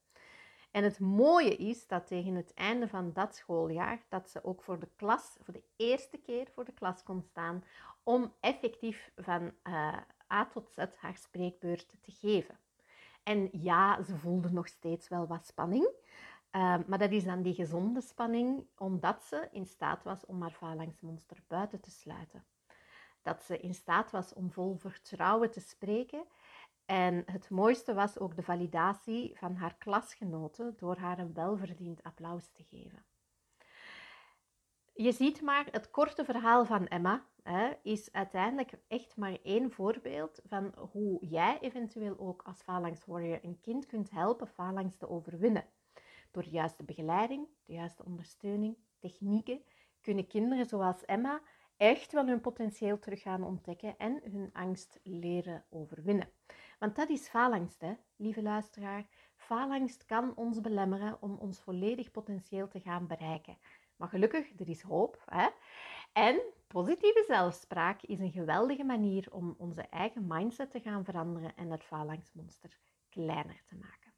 En 0.72 0.84
het 0.84 1.00
mooie 1.00 1.56
is 1.56 1.88
dat 1.88 2.08
tegen 2.08 2.36
het 2.36 2.54
einde 2.54 2.88
van 2.88 3.14
dat 3.14 3.36
schooljaar 3.36 4.06
dat 4.10 4.30
ze 4.30 4.44
ook 4.44 4.64
voor 4.64 4.80
de 4.80 4.90
klas, 4.96 5.38
voor 5.42 5.54
de 5.54 5.64
eerste 5.76 6.18
keer 6.18 6.48
voor 6.52 6.66
de 6.66 6.74
klas 6.74 7.04
kon 7.04 7.22
staan 7.22 7.64
om 8.04 8.34
effectief 8.40 9.12
van 9.16 9.52
uh, 9.64 9.98
A 10.32 10.46
tot 10.46 10.70
Z 10.70 10.78
haar 10.96 11.18
spreekbeurt 11.18 11.96
te 12.02 12.12
geven. 12.12 12.60
En 13.24 13.50
ja, 13.52 14.04
ze 14.04 14.18
voelde 14.18 14.52
nog 14.52 14.68
steeds 14.68 15.08
wel 15.08 15.28
wat 15.28 15.46
spanning, 15.46 15.90
uh, 16.52 16.76
maar 16.88 17.00
dat 17.00 17.12
is 17.12 17.24
dan 17.24 17.42
die 17.42 17.54
gezonde 17.54 18.02
spanning, 18.02 18.68
omdat 18.78 19.24
ze 19.24 19.48
in 19.52 19.66
staat 19.66 20.04
was 20.04 20.26
om 20.26 20.42
haar 20.42 20.52
falangsmonster 20.52 21.44
buiten 21.48 21.80
te 21.82 21.92
sluiten. 21.92 22.46
Dat 23.22 23.44
ze 23.44 23.60
in 23.60 23.74
staat 23.74 24.12
was 24.12 24.34
om 24.34 24.52
vol 24.52 24.76
vertrouwen 24.76 25.52
te 25.52 25.60
spreken. 25.60 26.24
En 26.90 27.24
het 27.26 27.50
mooiste 27.50 27.94
was 27.94 28.20
ook 28.20 28.36
de 28.36 28.44
validatie 28.44 29.38
van 29.38 29.56
haar 29.56 29.76
klasgenoten 29.78 30.76
door 30.78 30.98
haar 30.98 31.20
een 31.20 31.34
welverdiend 31.34 32.04
applaus 32.04 32.50
te 32.54 32.64
geven. 32.64 33.06
Je 34.94 35.12
ziet 35.12 35.42
maar, 35.42 35.68
het 35.72 35.92
korte 35.92 36.26
verhaal 36.26 36.66
van 36.66 36.88
Emma 36.88 37.26
hè, 37.44 37.72
is 37.84 38.12
uiteindelijk 38.12 38.72
echt 38.88 39.18
maar 39.18 39.38
één 39.44 39.72
voorbeeld 39.72 40.42
van 40.48 40.74
hoe 40.92 41.26
jij 41.26 41.60
eventueel 41.60 42.20
ook 42.20 42.42
als 42.42 42.62
Phalanx 42.62 43.06
Warrior 43.06 43.40
een 43.42 43.60
kind 43.60 43.86
kunt 43.86 44.10
helpen 44.10 44.48
Phalanx 44.48 44.98
te 44.98 45.10
overwinnen. 45.10 45.66
Door 46.32 46.44
de 46.44 46.50
juiste 46.50 46.84
begeleiding, 46.84 47.48
de 47.66 47.74
juiste 47.74 48.06
ondersteuning 48.06 48.78
technieken 49.00 49.62
kunnen 50.02 50.28
kinderen 50.28 50.66
zoals 50.66 51.06
Emma 51.06 51.42
echt 51.78 52.12
wel 52.12 52.28
hun 52.28 52.42
potentieel 52.42 53.00
terug 53.00 53.22
gaan 53.22 53.44
ontdekken 53.44 53.98
en 53.98 54.22
hun 54.24 54.50
angst 54.54 55.00
leren 55.04 55.66
overwinnen. 55.70 56.30
Want 56.80 56.96
dat 56.96 57.10
is 57.10 57.28
faalangst, 57.28 57.82
hè, 57.82 57.94
lieve 58.16 58.42
luisteraar. 58.42 59.08
Faalangst 59.36 60.06
kan 60.06 60.36
ons 60.36 60.62
belemmeren 60.62 61.22
om 61.22 61.38
ons 61.38 61.60
volledig 61.60 62.12
potentieel 62.12 62.68
te 62.68 62.80
gaan 62.80 63.08
bereiken. 63.08 63.58
Maar 63.96 64.08
gelukkig, 64.08 64.60
er 64.60 64.70
is 64.70 64.82
hoop. 64.82 65.24
Hè? 65.26 65.48
En 66.14 66.42
positieve 66.68 67.24
zelfspraak 67.28 68.02
is 68.02 68.20
een 68.20 68.32
geweldige 68.32 68.84
manier 68.84 69.28
om 69.32 69.56
onze 69.58 69.82
eigen 69.82 70.28
mindset 70.28 70.72
te 70.72 70.80
gaan 70.80 71.06
veranderen 71.06 71.56
en 71.56 71.72
het 71.72 71.84
faalangstmonster 71.84 72.78
kleiner 73.10 73.62
te 73.66 73.76
maken. 73.76 74.14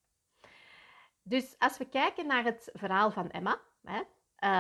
Dus 1.24 1.56
als 1.60 1.77
we 1.77 1.89
kijken 1.89 2.27
naar 2.27 2.44
het 2.44 2.70
verhaal 2.74 3.12
van 3.12 3.30
Emma, 3.30 3.62
hè, 3.82 4.00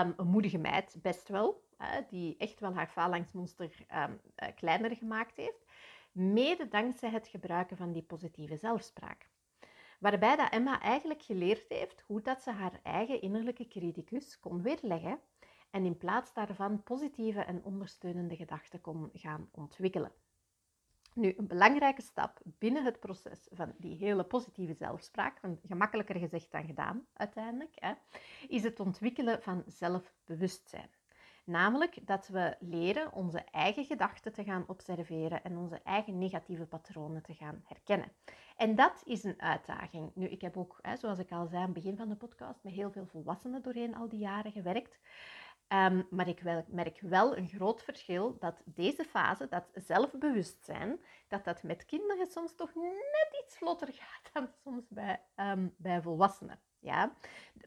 um, 0.01 0.13
een 0.17 0.27
moedige 0.27 0.57
meid, 0.57 0.95
best 1.01 1.27
wel, 1.27 1.69
die 2.09 2.37
echt 2.37 2.59
wel 2.59 2.73
haar 2.73 2.87
faalangstmonster 2.87 3.85
um, 3.95 4.21
kleiner 4.55 4.95
gemaakt 4.95 5.37
heeft, 5.37 5.65
mede 6.11 6.67
dankzij 6.67 7.09
het 7.09 7.27
gebruiken 7.27 7.77
van 7.77 7.91
die 7.91 8.03
positieve 8.03 8.57
zelfspraak. 8.57 9.29
Waarbij 9.99 10.35
dat 10.35 10.51
Emma 10.51 10.81
eigenlijk 10.81 11.21
geleerd 11.21 11.65
heeft 11.69 12.03
hoe 12.07 12.21
dat 12.21 12.41
ze 12.41 12.51
haar 12.51 12.79
eigen 12.83 13.21
innerlijke 13.21 13.67
criticus 13.67 14.39
kon 14.39 14.61
weerleggen 14.61 15.19
en 15.71 15.85
in 15.85 15.97
plaats 15.97 16.33
daarvan 16.33 16.83
positieve 16.83 17.41
en 17.41 17.63
ondersteunende 17.63 18.35
gedachten 18.35 18.81
kon 18.81 19.09
gaan 19.13 19.49
ontwikkelen. 19.51 20.11
Nu, 21.13 21.33
een 21.37 21.47
belangrijke 21.47 22.01
stap 22.01 22.39
binnen 22.43 22.85
het 22.85 22.99
proces 22.99 23.47
van 23.49 23.73
die 23.77 23.95
hele 23.95 24.23
positieve 24.23 24.73
zelfspraak, 24.73 25.39
gemakkelijker 25.67 26.15
gezegd 26.15 26.51
dan 26.51 26.65
gedaan 26.65 27.07
uiteindelijk, 27.13 27.71
hè, 27.75 27.93
is 28.47 28.63
het 28.63 28.79
ontwikkelen 28.79 29.41
van 29.41 29.63
zelfbewustzijn. 29.67 30.89
Namelijk 31.43 32.07
dat 32.07 32.27
we 32.27 32.55
leren 32.59 33.13
onze 33.13 33.43
eigen 33.51 33.85
gedachten 33.85 34.33
te 34.33 34.43
gaan 34.43 34.63
observeren 34.67 35.43
en 35.43 35.57
onze 35.57 35.81
eigen 35.83 36.17
negatieve 36.17 36.65
patronen 36.65 37.23
te 37.23 37.33
gaan 37.33 37.63
herkennen. 37.65 38.11
En 38.55 38.75
dat 38.75 39.01
is 39.05 39.23
een 39.23 39.41
uitdaging. 39.41 40.11
Nu, 40.15 40.27
ik 40.27 40.41
heb 40.41 40.57
ook, 40.57 40.79
zoals 40.99 41.19
ik 41.19 41.31
al 41.31 41.47
zei 41.47 41.59
aan 41.61 41.65
het 41.65 41.73
begin 41.73 41.97
van 41.97 42.09
de 42.09 42.15
podcast, 42.15 42.63
met 42.63 42.73
heel 42.73 42.91
veel 42.91 43.05
volwassenen 43.05 43.61
doorheen 43.61 43.95
al 43.95 44.09
die 44.09 44.19
jaren 44.19 44.51
gewerkt. 44.51 44.99
Um, 45.73 46.07
maar 46.09 46.27
ik 46.27 46.41
merk 46.67 46.99
wel 47.01 47.37
een 47.37 47.47
groot 47.47 47.83
verschil 47.83 48.37
dat 48.39 48.61
deze 48.65 49.03
fase, 49.03 49.47
dat 49.47 49.69
zelfbewustzijn, 49.73 50.99
dat 51.27 51.45
dat 51.45 51.63
met 51.63 51.85
kinderen 51.85 52.27
soms 52.31 52.55
toch 52.55 52.75
net 52.75 53.43
iets 53.43 53.57
vlotter 53.57 53.87
gaat 53.91 54.33
dan 54.33 54.49
soms 54.63 54.85
bij, 54.89 55.21
um, 55.35 55.73
bij 55.77 56.01
volwassenen. 56.01 56.59
Ja? 56.79 57.15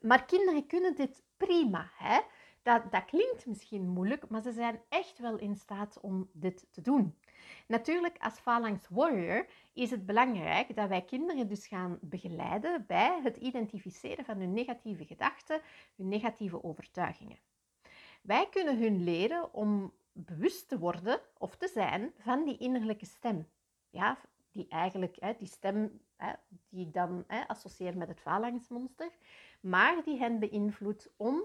Maar 0.01 0.25
kinderen 0.25 0.67
kunnen 0.67 0.95
dit 0.95 1.23
prima. 1.37 1.91
Hè? 1.97 2.21
Dat, 2.65 2.93
dat 2.93 3.05
klinkt 3.05 3.47
misschien 3.47 3.89
moeilijk, 3.89 4.29
maar 4.29 4.43
ze 4.43 4.53
zijn 4.53 4.81
echt 4.89 5.19
wel 5.19 5.37
in 5.37 5.57
staat 5.57 6.01
om 6.01 6.29
dit 6.33 6.67
te 6.71 6.81
doen. 6.81 7.19
Natuurlijk, 7.67 8.17
als 8.19 8.39
Phalanx 8.39 8.89
Warrior 8.89 9.47
is 9.73 9.91
het 9.91 10.07
belangrijk 10.07 10.77
dat 10.77 10.89
wij 10.89 11.03
kinderen 11.03 11.49
dus 11.49 11.67
gaan 11.67 11.99
begeleiden 12.01 12.85
bij 12.87 13.21
het 13.23 13.37
identificeren 13.37 14.25
van 14.25 14.39
hun 14.39 14.53
negatieve 14.53 15.05
gedachten, 15.05 15.61
hun 15.97 16.09
negatieve 16.09 16.65
overtuigingen. 16.65 17.39
Wij 18.23 18.49
kunnen 18.51 18.79
hun 18.79 19.05
leren 19.05 19.55
om 19.55 19.93
bewust 20.13 20.69
te 20.69 20.79
worden 20.79 21.21
of 21.39 21.57
te 21.57 21.69
zijn 21.69 22.13
van 22.19 22.45
die 22.45 22.59
innerlijke 22.59 23.07
stem. 23.07 23.49
Ja, 23.91 24.19
die 24.51 24.69
eigenlijk, 24.69 25.17
hè, 25.21 25.35
die 25.39 25.49
stem 25.49 26.01
hè, 26.17 26.33
die 26.69 26.87
ik 26.87 26.93
dan 26.93 27.25
hè, 27.27 27.49
associeer 27.49 27.97
met 27.97 28.09
het 28.09 28.21
falangsmonster, 28.21 29.11
maar 29.61 30.03
die 30.05 30.19
hen 30.19 30.39
beïnvloedt 30.39 31.11
om, 31.17 31.43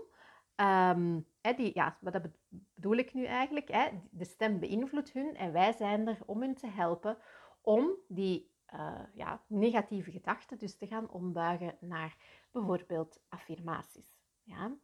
um, 0.62 1.26
ja, 1.74 1.98
wat 2.00 2.14
dat 2.14 2.28
bedoel 2.50 2.96
ik 2.96 3.14
nu 3.14 3.26
eigenlijk, 3.26 3.72
hè, 3.72 3.90
de 4.12 4.26
stem 4.26 4.60
beïnvloedt 4.60 5.12
hun 5.12 5.36
en 5.36 5.52
wij 5.52 5.72
zijn 5.72 6.08
er 6.08 6.18
om 6.26 6.42
hun 6.42 6.56
te 6.56 6.68
helpen 6.68 7.18
om 7.62 7.90
die 8.08 8.52
uh, 8.74 9.00
ja, 9.14 9.42
negatieve 9.48 10.12
gedachten 10.12 10.58
dus 10.58 10.78
te 10.78 10.88
gaan 10.88 11.10
ombuigen 11.10 11.78
naar 11.80 12.16
bijvoorbeeld 12.52 13.22
affirmaties. 13.30 14.20
Ja? 14.44 14.76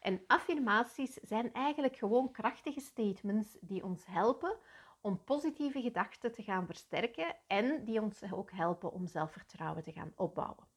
En 0.00 0.22
affirmaties 0.26 1.14
zijn 1.14 1.52
eigenlijk 1.52 1.96
gewoon 1.96 2.30
krachtige 2.30 2.80
statements 2.80 3.56
die 3.60 3.84
ons 3.84 4.06
helpen 4.06 4.56
om 5.00 5.24
positieve 5.24 5.80
gedachten 5.80 6.32
te 6.32 6.42
gaan 6.42 6.66
versterken 6.66 7.36
en 7.46 7.84
die 7.84 8.00
ons 8.00 8.32
ook 8.32 8.50
helpen 8.50 8.92
om 8.92 9.06
zelfvertrouwen 9.06 9.82
te 9.82 9.92
gaan 9.92 10.12
opbouwen. 10.16 10.67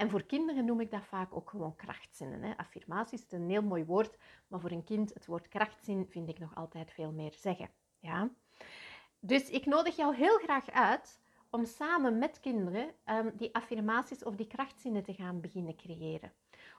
En 0.00 0.10
voor 0.10 0.22
kinderen 0.22 0.64
noem 0.64 0.80
ik 0.80 0.90
dat 0.90 1.04
vaak 1.04 1.36
ook 1.36 1.50
gewoon 1.50 1.76
krachtzinnen. 1.76 2.42
Hè. 2.42 2.56
Affirmaties 2.56 3.24
is 3.24 3.32
een 3.32 3.50
heel 3.50 3.62
mooi 3.62 3.84
woord, 3.84 4.18
maar 4.48 4.60
voor 4.60 4.70
een 4.70 4.84
kind 4.84 5.14
het 5.14 5.26
woord 5.26 5.48
krachtzin 5.48 6.06
vind 6.08 6.28
ik 6.28 6.38
nog 6.38 6.54
altijd 6.54 6.92
veel 6.92 7.12
meer 7.12 7.32
zeggen. 7.32 7.70
Ja? 7.98 8.30
Dus 9.18 9.50
ik 9.50 9.66
nodig 9.66 9.96
jou 9.96 10.14
heel 10.16 10.38
graag 10.38 10.70
uit 10.70 11.20
om 11.50 11.64
samen 11.64 12.18
met 12.18 12.40
kinderen 12.40 12.90
um, 13.04 13.32
die 13.36 13.54
affirmaties 13.54 14.24
of 14.24 14.36
die 14.36 14.46
krachtzinnen 14.46 15.02
te 15.02 15.14
gaan 15.14 15.40
beginnen 15.40 15.76
creëren. 15.76 16.32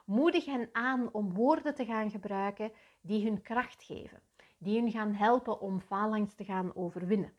Moedig 0.04 0.44
hen 0.44 0.68
aan 0.72 1.12
om 1.12 1.32
woorden 1.32 1.74
te 1.74 1.84
gaan 1.84 2.10
gebruiken 2.10 2.72
die 3.00 3.24
hun 3.24 3.42
kracht 3.42 3.82
geven, 3.82 4.22
die 4.58 4.80
hun 4.80 4.90
gaan 4.90 5.14
helpen 5.14 5.60
om 5.60 5.80
faalangst 5.80 6.36
te 6.36 6.44
gaan 6.44 6.74
overwinnen. 6.76 7.32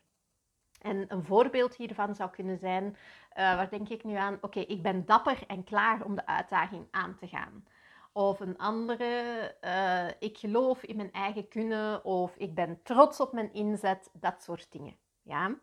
En 0.84 1.04
een 1.08 1.24
voorbeeld 1.24 1.76
hiervan 1.76 2.14
zou 2.14 2.30
kunnen 2.30 2.58
zijn, 2.58 2.84
uh, 2.84 2.96
waar 3.34 3.70
denk 3.70 3.88
ik 3.88 4.04
nu 4.04 4.14
aan? 4.14 4.38
Oké, 4.40 4.60
ik 4.60 4.82
ben 4.82 5.06
dapper 5.06 5.38
en 5.46 5.64
klaar 5.64 6.04
om 6.04 6.14
de 6.14 6.26
uitdaging 6.26 6.86
aan 6.90 7.16
te 7.16 7.28
gaan. 7.28 7.64
Of 8.12 8.40
een 8.40 8.58
andere, 8.58 9.54
uh, 9.64 10.08
ik 10.18 10.38
geloof 10.38 10.82
in 10.82 10.96
mijn 10.96 11.12
eigen 11.12 11.48
kunnen 11.48 12.04
of 12.04 12.36
ik 12.36 12.54
ben 12.54 12.82
trots 12.82 13.20
op 13.20 13.32
mijn 13.32 13.52
inzet, 13.52 14.10
dat 14.12 14.42
soort 14.42 14.72
dingen. 14.72 14.96
Ja? 15.22 15.58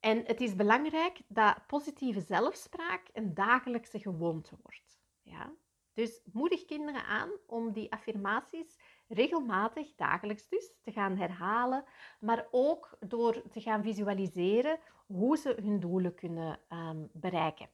En 0.00 0.22
het 0.26 0.40
is 0.40 0.56
belangrijk 0.56 1.20
dat 1.28 1.66
positieve 1.66 2.20
zelfspraak 2.20 3.02
een 3.12 3.34
dagelijkse 3.34 3.98
gewoonte 3.98 4.56
wordt. 4.62 5.00
Ja? 5.22 5.52
Dus 5.92 6.20
moedig 6.32 6.64
kinderen 6.64 7.04
aan 7.04 7.30
om 7.46 7.72
die 7.72 7.92
affirmaties 7.92 8.78
regelmatig, 9.08 9.94
dagelijks 9.96 10.48
dus, 10.48 10.72
te 10.82 10.92
gaan 10.92 11.16
herhalen, 11.16 11.84
maar 12.20 12.46
ook 12.50 12.96
door 13.00 13.42
te 13.50 13.60
gaan 13.60 13.82
visualiseren 13.82 14.78
hoe 15.06 15.36
ze 15.36 15.56
hun 15.62 15.80
doelen 15.80 16.14
kunnen 16.14 16.58
um, 16.72 17.08
bereiken. 17.12 17.68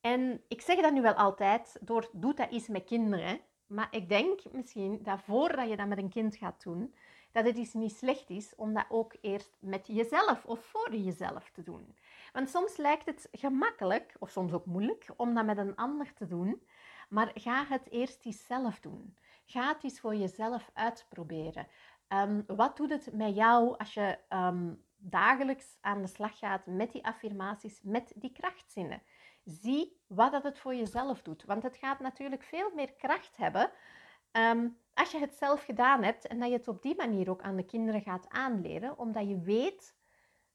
En 0.00 0.42
ik 0.48 0.60
zeg 0.60 0.80
dat 0.80 0.92
nu 0.92 1.02
wel 1.02 1.12
altijd, 1.12 1.78
door 1.80 2.08
doe 2.12 2.34
dat 2.34 2.50
eens 2.50 2.68
met 2.68 2.84
kinderen, 2.84 3.40
maar 3.66 3.88
ik 3.90 4.08
denk 4.08 4.40
misschien 4.52 5.02
dat 5.02 5.20
voordat 5.20 5.68
je 5.68 5.76
dat 5.76 5.86
met 5.86 5.98
een 5.98 6.08
kind 6.08 6.36
gaat 6.36 6.62
doen, 6.62 6.94
dat 7.32 7.44
het 7.44 7.56
dus 7.56 7.72
niet 7.72 7.96
slecht 7.96 8.30
is 8.30 8.54
om 8.56 8.74
dat 8.74 8.86
ook 8.88 9.16
eerst 9.20 9.56
met 9.60 9.86
jezelf 9.86 10.44
of 10.44 10.64
voor 10.64 10.94
jezelf 10.94 11.50
te 11.50 11.62
doen. 11.62 11.96
Want 12.32 12.48
soms 12.48 12.76
lijkt 12.76 13.06
het 13.06 13.28
gemakkelijk, 13.32 14.16
of 14.18 14.30
soms 14.30 14.52
ook 14.52 14.66
moeilijk, 14.66 15.06
om 15.16 15.34
dat 15.34 15.44
met 15.44 15.58
een 15.58 15.76
ander 15.76 16.12
te 16.14 16.26
doen. 16.26 16.62
Maar 17.08 17.30
ga 17.34 17.64
het 17.68 17.90
eerst 17.90 18.26
eens 18.26 18.46
zelf 18.46 18.80
doen. 18.80 19.16
Ga 19.50 19.76
het 19.80 20.00
voor 20.00 20.14
jezelf 20.14 20.70
uitproberen. 20.74 21.66
Um, 22.08 22.44
wat 22.46 22.76
doet 22.76 22.90
het 22.90 23.12
met 23.12 23.34
jou 23.34 23.76
als 23.76 23.94
je 23.94 24.18
um, 24.28 24.84
dagelijks 24.96 25.76
aan 25.80 26.02
de 26.02 26.08
slag 26.08 26.38
gaat 26.38 26.66
met 26.66 26.92
die 26.92 27.06
affirmaties, 27.06 27.80
met 27.82 28.12
die 28.16 28.32
krachtzinnen? 28.32 29.02
Zie 29.44 30.00
wat 30.06 30.32
dat 30.32 30.42
het 30.42 30.58
voor 30.58 30.74
jezelf 30.74 31.22
doet. 31.22 31.44
Want 31.44 31.62
het 31.62 31.76
gaat 31.76 32.00
natuurlijk 32.00 32.42
veel 32.42 32.70
meer 32.74 32.92
kracht 32.92 33.36
hebben 33.36 33.70
um, 34.32 34.78
als 34.94 35.10
je 35.10 35.18
het 35.18 35.34
zelf 35.34 35.64
gedaan 35.64 36.02
hebt 36.02 36.26
en 36.26 36.38
dat 36.38 36.48
je 36.48 36.56
het 36.56 36.68
op 36.68 36.82
die 36.82 36.96
manier 36.96 37.30
ook 37.30 37.42
aan 37.42 37.56
de 37.56 37.64
kinderen 37.64 38.02
gaat 38.02 38.28
aanleren, 38.28 38.98
omdat 38.98 39.28
je 39.28 39.40
weet 39.40 39.96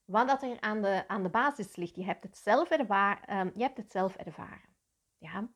wat 0.05 0.27
dat 0.27 0.43
er 0.43 0.59
aan 0.59 0.81
de, 0.81 1.03
aan 1.07 1.23
de 1.23 1.29
basis 1.29 1.75
ligt. 1.75 1.95
Je 1.95 2.05
hebt 2.05 2.23
het 2.23 2.37
zelf, 2.37 2.69
je 2.69 3.63
hebt 3.63 3.77
het 3.77 3.91
zelf 3.91 4.15
ervaren. 4.15 4.75
Ja? 5.17 5.49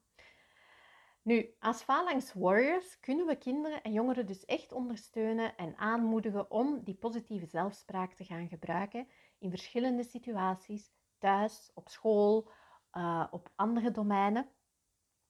Nu, 1.27 1.55
als 1.59 1.83
Phalanx 1.83 2.33
Warriors 2.33 2.99
kunnen 2.99 3.25
we 3.25 3.35
kinderen 3.35 3.83
en 3.83 3.93
jongeren 3.93 4.25
dus 4.25 4.45
echt 4.45 4.71
ondersteunen 4.71 5.57
en 5.57 5.77
aanmoedigen 5.77 6.51
om 6.51 6.83
die 6.83 6.95
positieve 6.95 7.45
zelfspraak 7.45 8.13
te 8.13 8.23
gaan 8.23 8.47
gebruiken 8.47 9.07
in 9.37 9.49
verschillende 9.49 10.03
situaties, 10.03 10.91
thuis, 11.17 11.71
op 11.73 11.89
school, 11.89 12.49
uh, 12.93 13.27
op 13.31 13.49
andere 13.55 13.91
domeinen. 13.91 14.49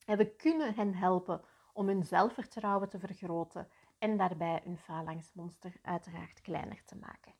En 0.05 0.17
we 0.17 0.36
kunnen 0.36 0.75
hen 0.75 0.93
helpen 0.93 1.41
om 1.73 1.88
hun 1.88 2.03
zelfvertrouwen 2.03 2.89
te 2.89 2.99
vergroten 2.99 3.67
en 3.97 4.17
daarbij 4.17 4.62
hun 4.63 4.77
falangsmonster 4.77 5.73
uiteraard 5.81 6.41
kleiner 6.41 6.83
te 6.86 6.95
maken. 6.95 7.33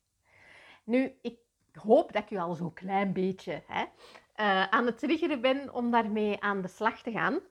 Nu, 0.84 1.17
ik 1.22 1.39
hoop 1.72 2.13
dat 2.13 2.24
ik 2.24 2.32
u 2.32 2.38
al 2.38 2.56
zo'n 2.56 2.74
klein 2.74 3.13
beetje 3.13 3.63
hè, 3.67 3.82
uh, 3.82 4.67
aan 4.67 4.86
het 4.86 4.98
triggeren 4.98 5.41
ben 5.41 5.74
om 5.74 5.91
daarmee 5.91 6.41
aan 6.41 6.62
de 6.62 6.67
slag 6.67 7.02
te 7.02 7.12
gaan. 7.12 7.41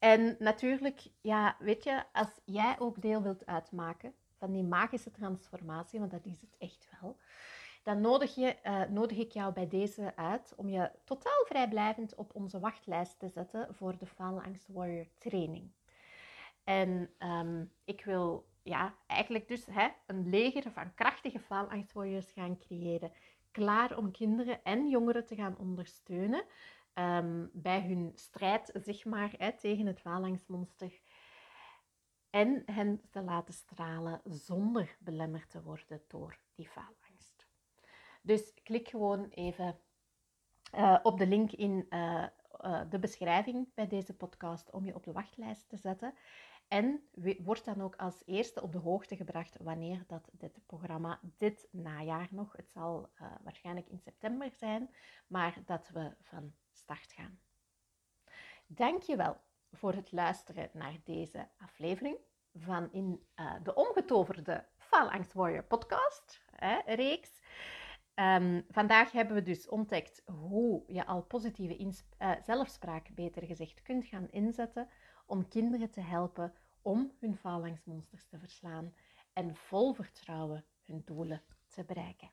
En 0.00 0.36
natuurlijk, 0.38 1.00
ja, 1.20 1.56
weet 1.58 1.84
je, 1.84 2.04
als 2.12 2.40
jij 2.44 2.76
ook 2.78 3.02
deel 3.02 3.22
wilt 3.22 3.46
uitmaken 3.46 4.14
van 4.36 4.52
die 4.52 4.62
magische 4.62 5.10
transformatie, 5.10 5.98
want 5.98 6.10
dat 6.10 6.26
is 6.26 6.40
het 6.40 6.56
echt 6.58 6.88
wel, 7.00 7.16
dan 7.82 8.00
nodig, 8.00 8.34
je, 8.34 8.56
uh, 8.64 8.82
nodig 8.82 9.18
ik 9.18 9.32
jou 9.32 9.52
bij 9.52 9.68
deze 9.68 10.16
uit 10.16 10.52
om 10.56 10.68
je 10.68 10.90
totaal 11.04 11.44
vrijblijvend 11.46 12.14
op 12.14 12.34
onze 12.34 12.60
wachtlijst 12.60 13.18
te 13.18 13.28
zetten 13.28 13.74
voor 13.74 13.98
de 13.98 14.06
Faalangst 14.06 14.68
Warrior 14.68 15.06
training. 15.18 15.70
En 16.64 17.10
ehm, 17.18 17.64
ik 17.84 18.04
wil 18.04 18.48
ja, 18.62 18.94
eigenlijk 19.06 19.48
dus 19.48 19.66
hè, 19.70 19.88
een 20.06 20.28
leger 20.28 20.72
van 20.72 20.94
krachtige 20.94 21.38
faalangstwarriors 21.38 22.32
gaan 22.32 22.58
creëren. 22.58 23.12
Klaar 23.50 23.96
om 23.96 24.10
kinderen 24.10 24.64
en 24.64 24.88
jongeren 24.88 25.26
te 25.26 25.34
gaan 25.34 25.58
ondersteunen 25.58 26.44
ehm, 26.94 27.46
bij 27.52 27.80
hun 27.80 28.12
strijd 28.14 28.70
zeg 28.74 29.04
maar, 29.04 29.34
hè, 29.36 29.52
tegen 29.58 29.86
het 29.86 30.00
faalangstmonster. 30.00 31.00
En 32.30 32.62
hen 32.66 33.00
te 33.10 33.22
laten 33.22 33.54
stralen 33.54 34.20
zonder 34.24 34.96
belemmerd 34.98 35.50
te 35.50 35.62
worden 35.62 36.02
door 36.08 36.38
die 36.54 36.68
faalangst. 36.68 37.48
Dus 38.22 38.52
klik 38.62 38.88
gewoon 38.88 39.28
even 39.28 39.80
uh, 40.74 40.98
op 41.02 41.18
de 41.18 41.26
link 41.26 41.52
in 41.52 41.86
uh, 41.90 42.26
uh, 42.60 42.82
de 42.90 42.98
beschrijving 42.98 43.74
bij 43.74 43.86
deze 43.86 44.16
podcast 44.16 44.70
om 44.70 44.84
je 44.84 44.94
op 44.94 45.04
de 45.04 45.12
wachtlijst 45.12 45.68
te 45.68 45.76
zetten. 45.76 46.14
En 46.68 47.08
wordt 47.38 47.64
dan 47.64 47.80
ook 47.80 47.96
als 47.96 48.22
eerste 48.26 48.62
op 48.62 48.72
de 48.72 48.78
hoogte 48.78 49.16
gebracht 49.16 49.56
wanneer 49.60 50.04
dat 50.06 50.30
dit 50.32 50.66
programma 50.66 51.20
dit 51.36 51.68
najaar 51.70 52.28
nog, 52.30 52.56
het 52.56 52.70
zal 52.70 53.10
waarschijnlijk 53.42 53.88
in 53.88 53.98
september 53.98 54.50
zijn, 54.50 54.90
maar 55.26 55.62
dat 55.64 55.88
we 55.88 56.14
van 56.20 56.52
start 56.80 57.12
gaan. 57.12 57.40
Dankjewel 58.66 59.40
voor 59.72 59.92
het 59.92 60.12
luisteren 60.12 60.70
naar 60.72 60.96
deze 61.04 61.48
aflevering 61.58 62.16
van 62.54 62.92
in 62.92 63.26
de 63.62 63.74
omgetoverde 63.74 64.66
Faalangst 64.76 65.32
Warrior 65.32 65.64
podcast 65.64 66.42
hè, 66.50 66.94
reeks. 66.94 67.40
Um, 68.14 68.64
vandaag 68.68 69.12
hebben 69.12 69.34
we 69.34 69.42
dus 69.42 69.68
ontdekt 69.68 70.22
hoe 70.24 70.82
je 70.86 71.06
al 71.06 71.22
positieve 71.22 71.78
uh, 71.78 72.32
zelfspraak, 72.42 73.14
beter 73.14 73.42
gezegd, 73.42 73.82
kunt 73.82 74.06
gaan 74.06 74.30
inzetten 74.30 74.88
om 75.26 75.48
kinderen 75.48 75.90
te 75.90 76.00
helpen 76.00 76.54
om 76.82 77.12
hun 77.18 77.36
faalangstmonsters 77.36 78.26
te 78.26 78.38
verslaan 78.38 78.94
en 79.32 79.56
vol 79.56 79.92
vertrouwen 79.92 80.64
hun 80.82 81.02
doelen 81.04 81.42
te 81.68 81.84
bereiken. 81.84 82.30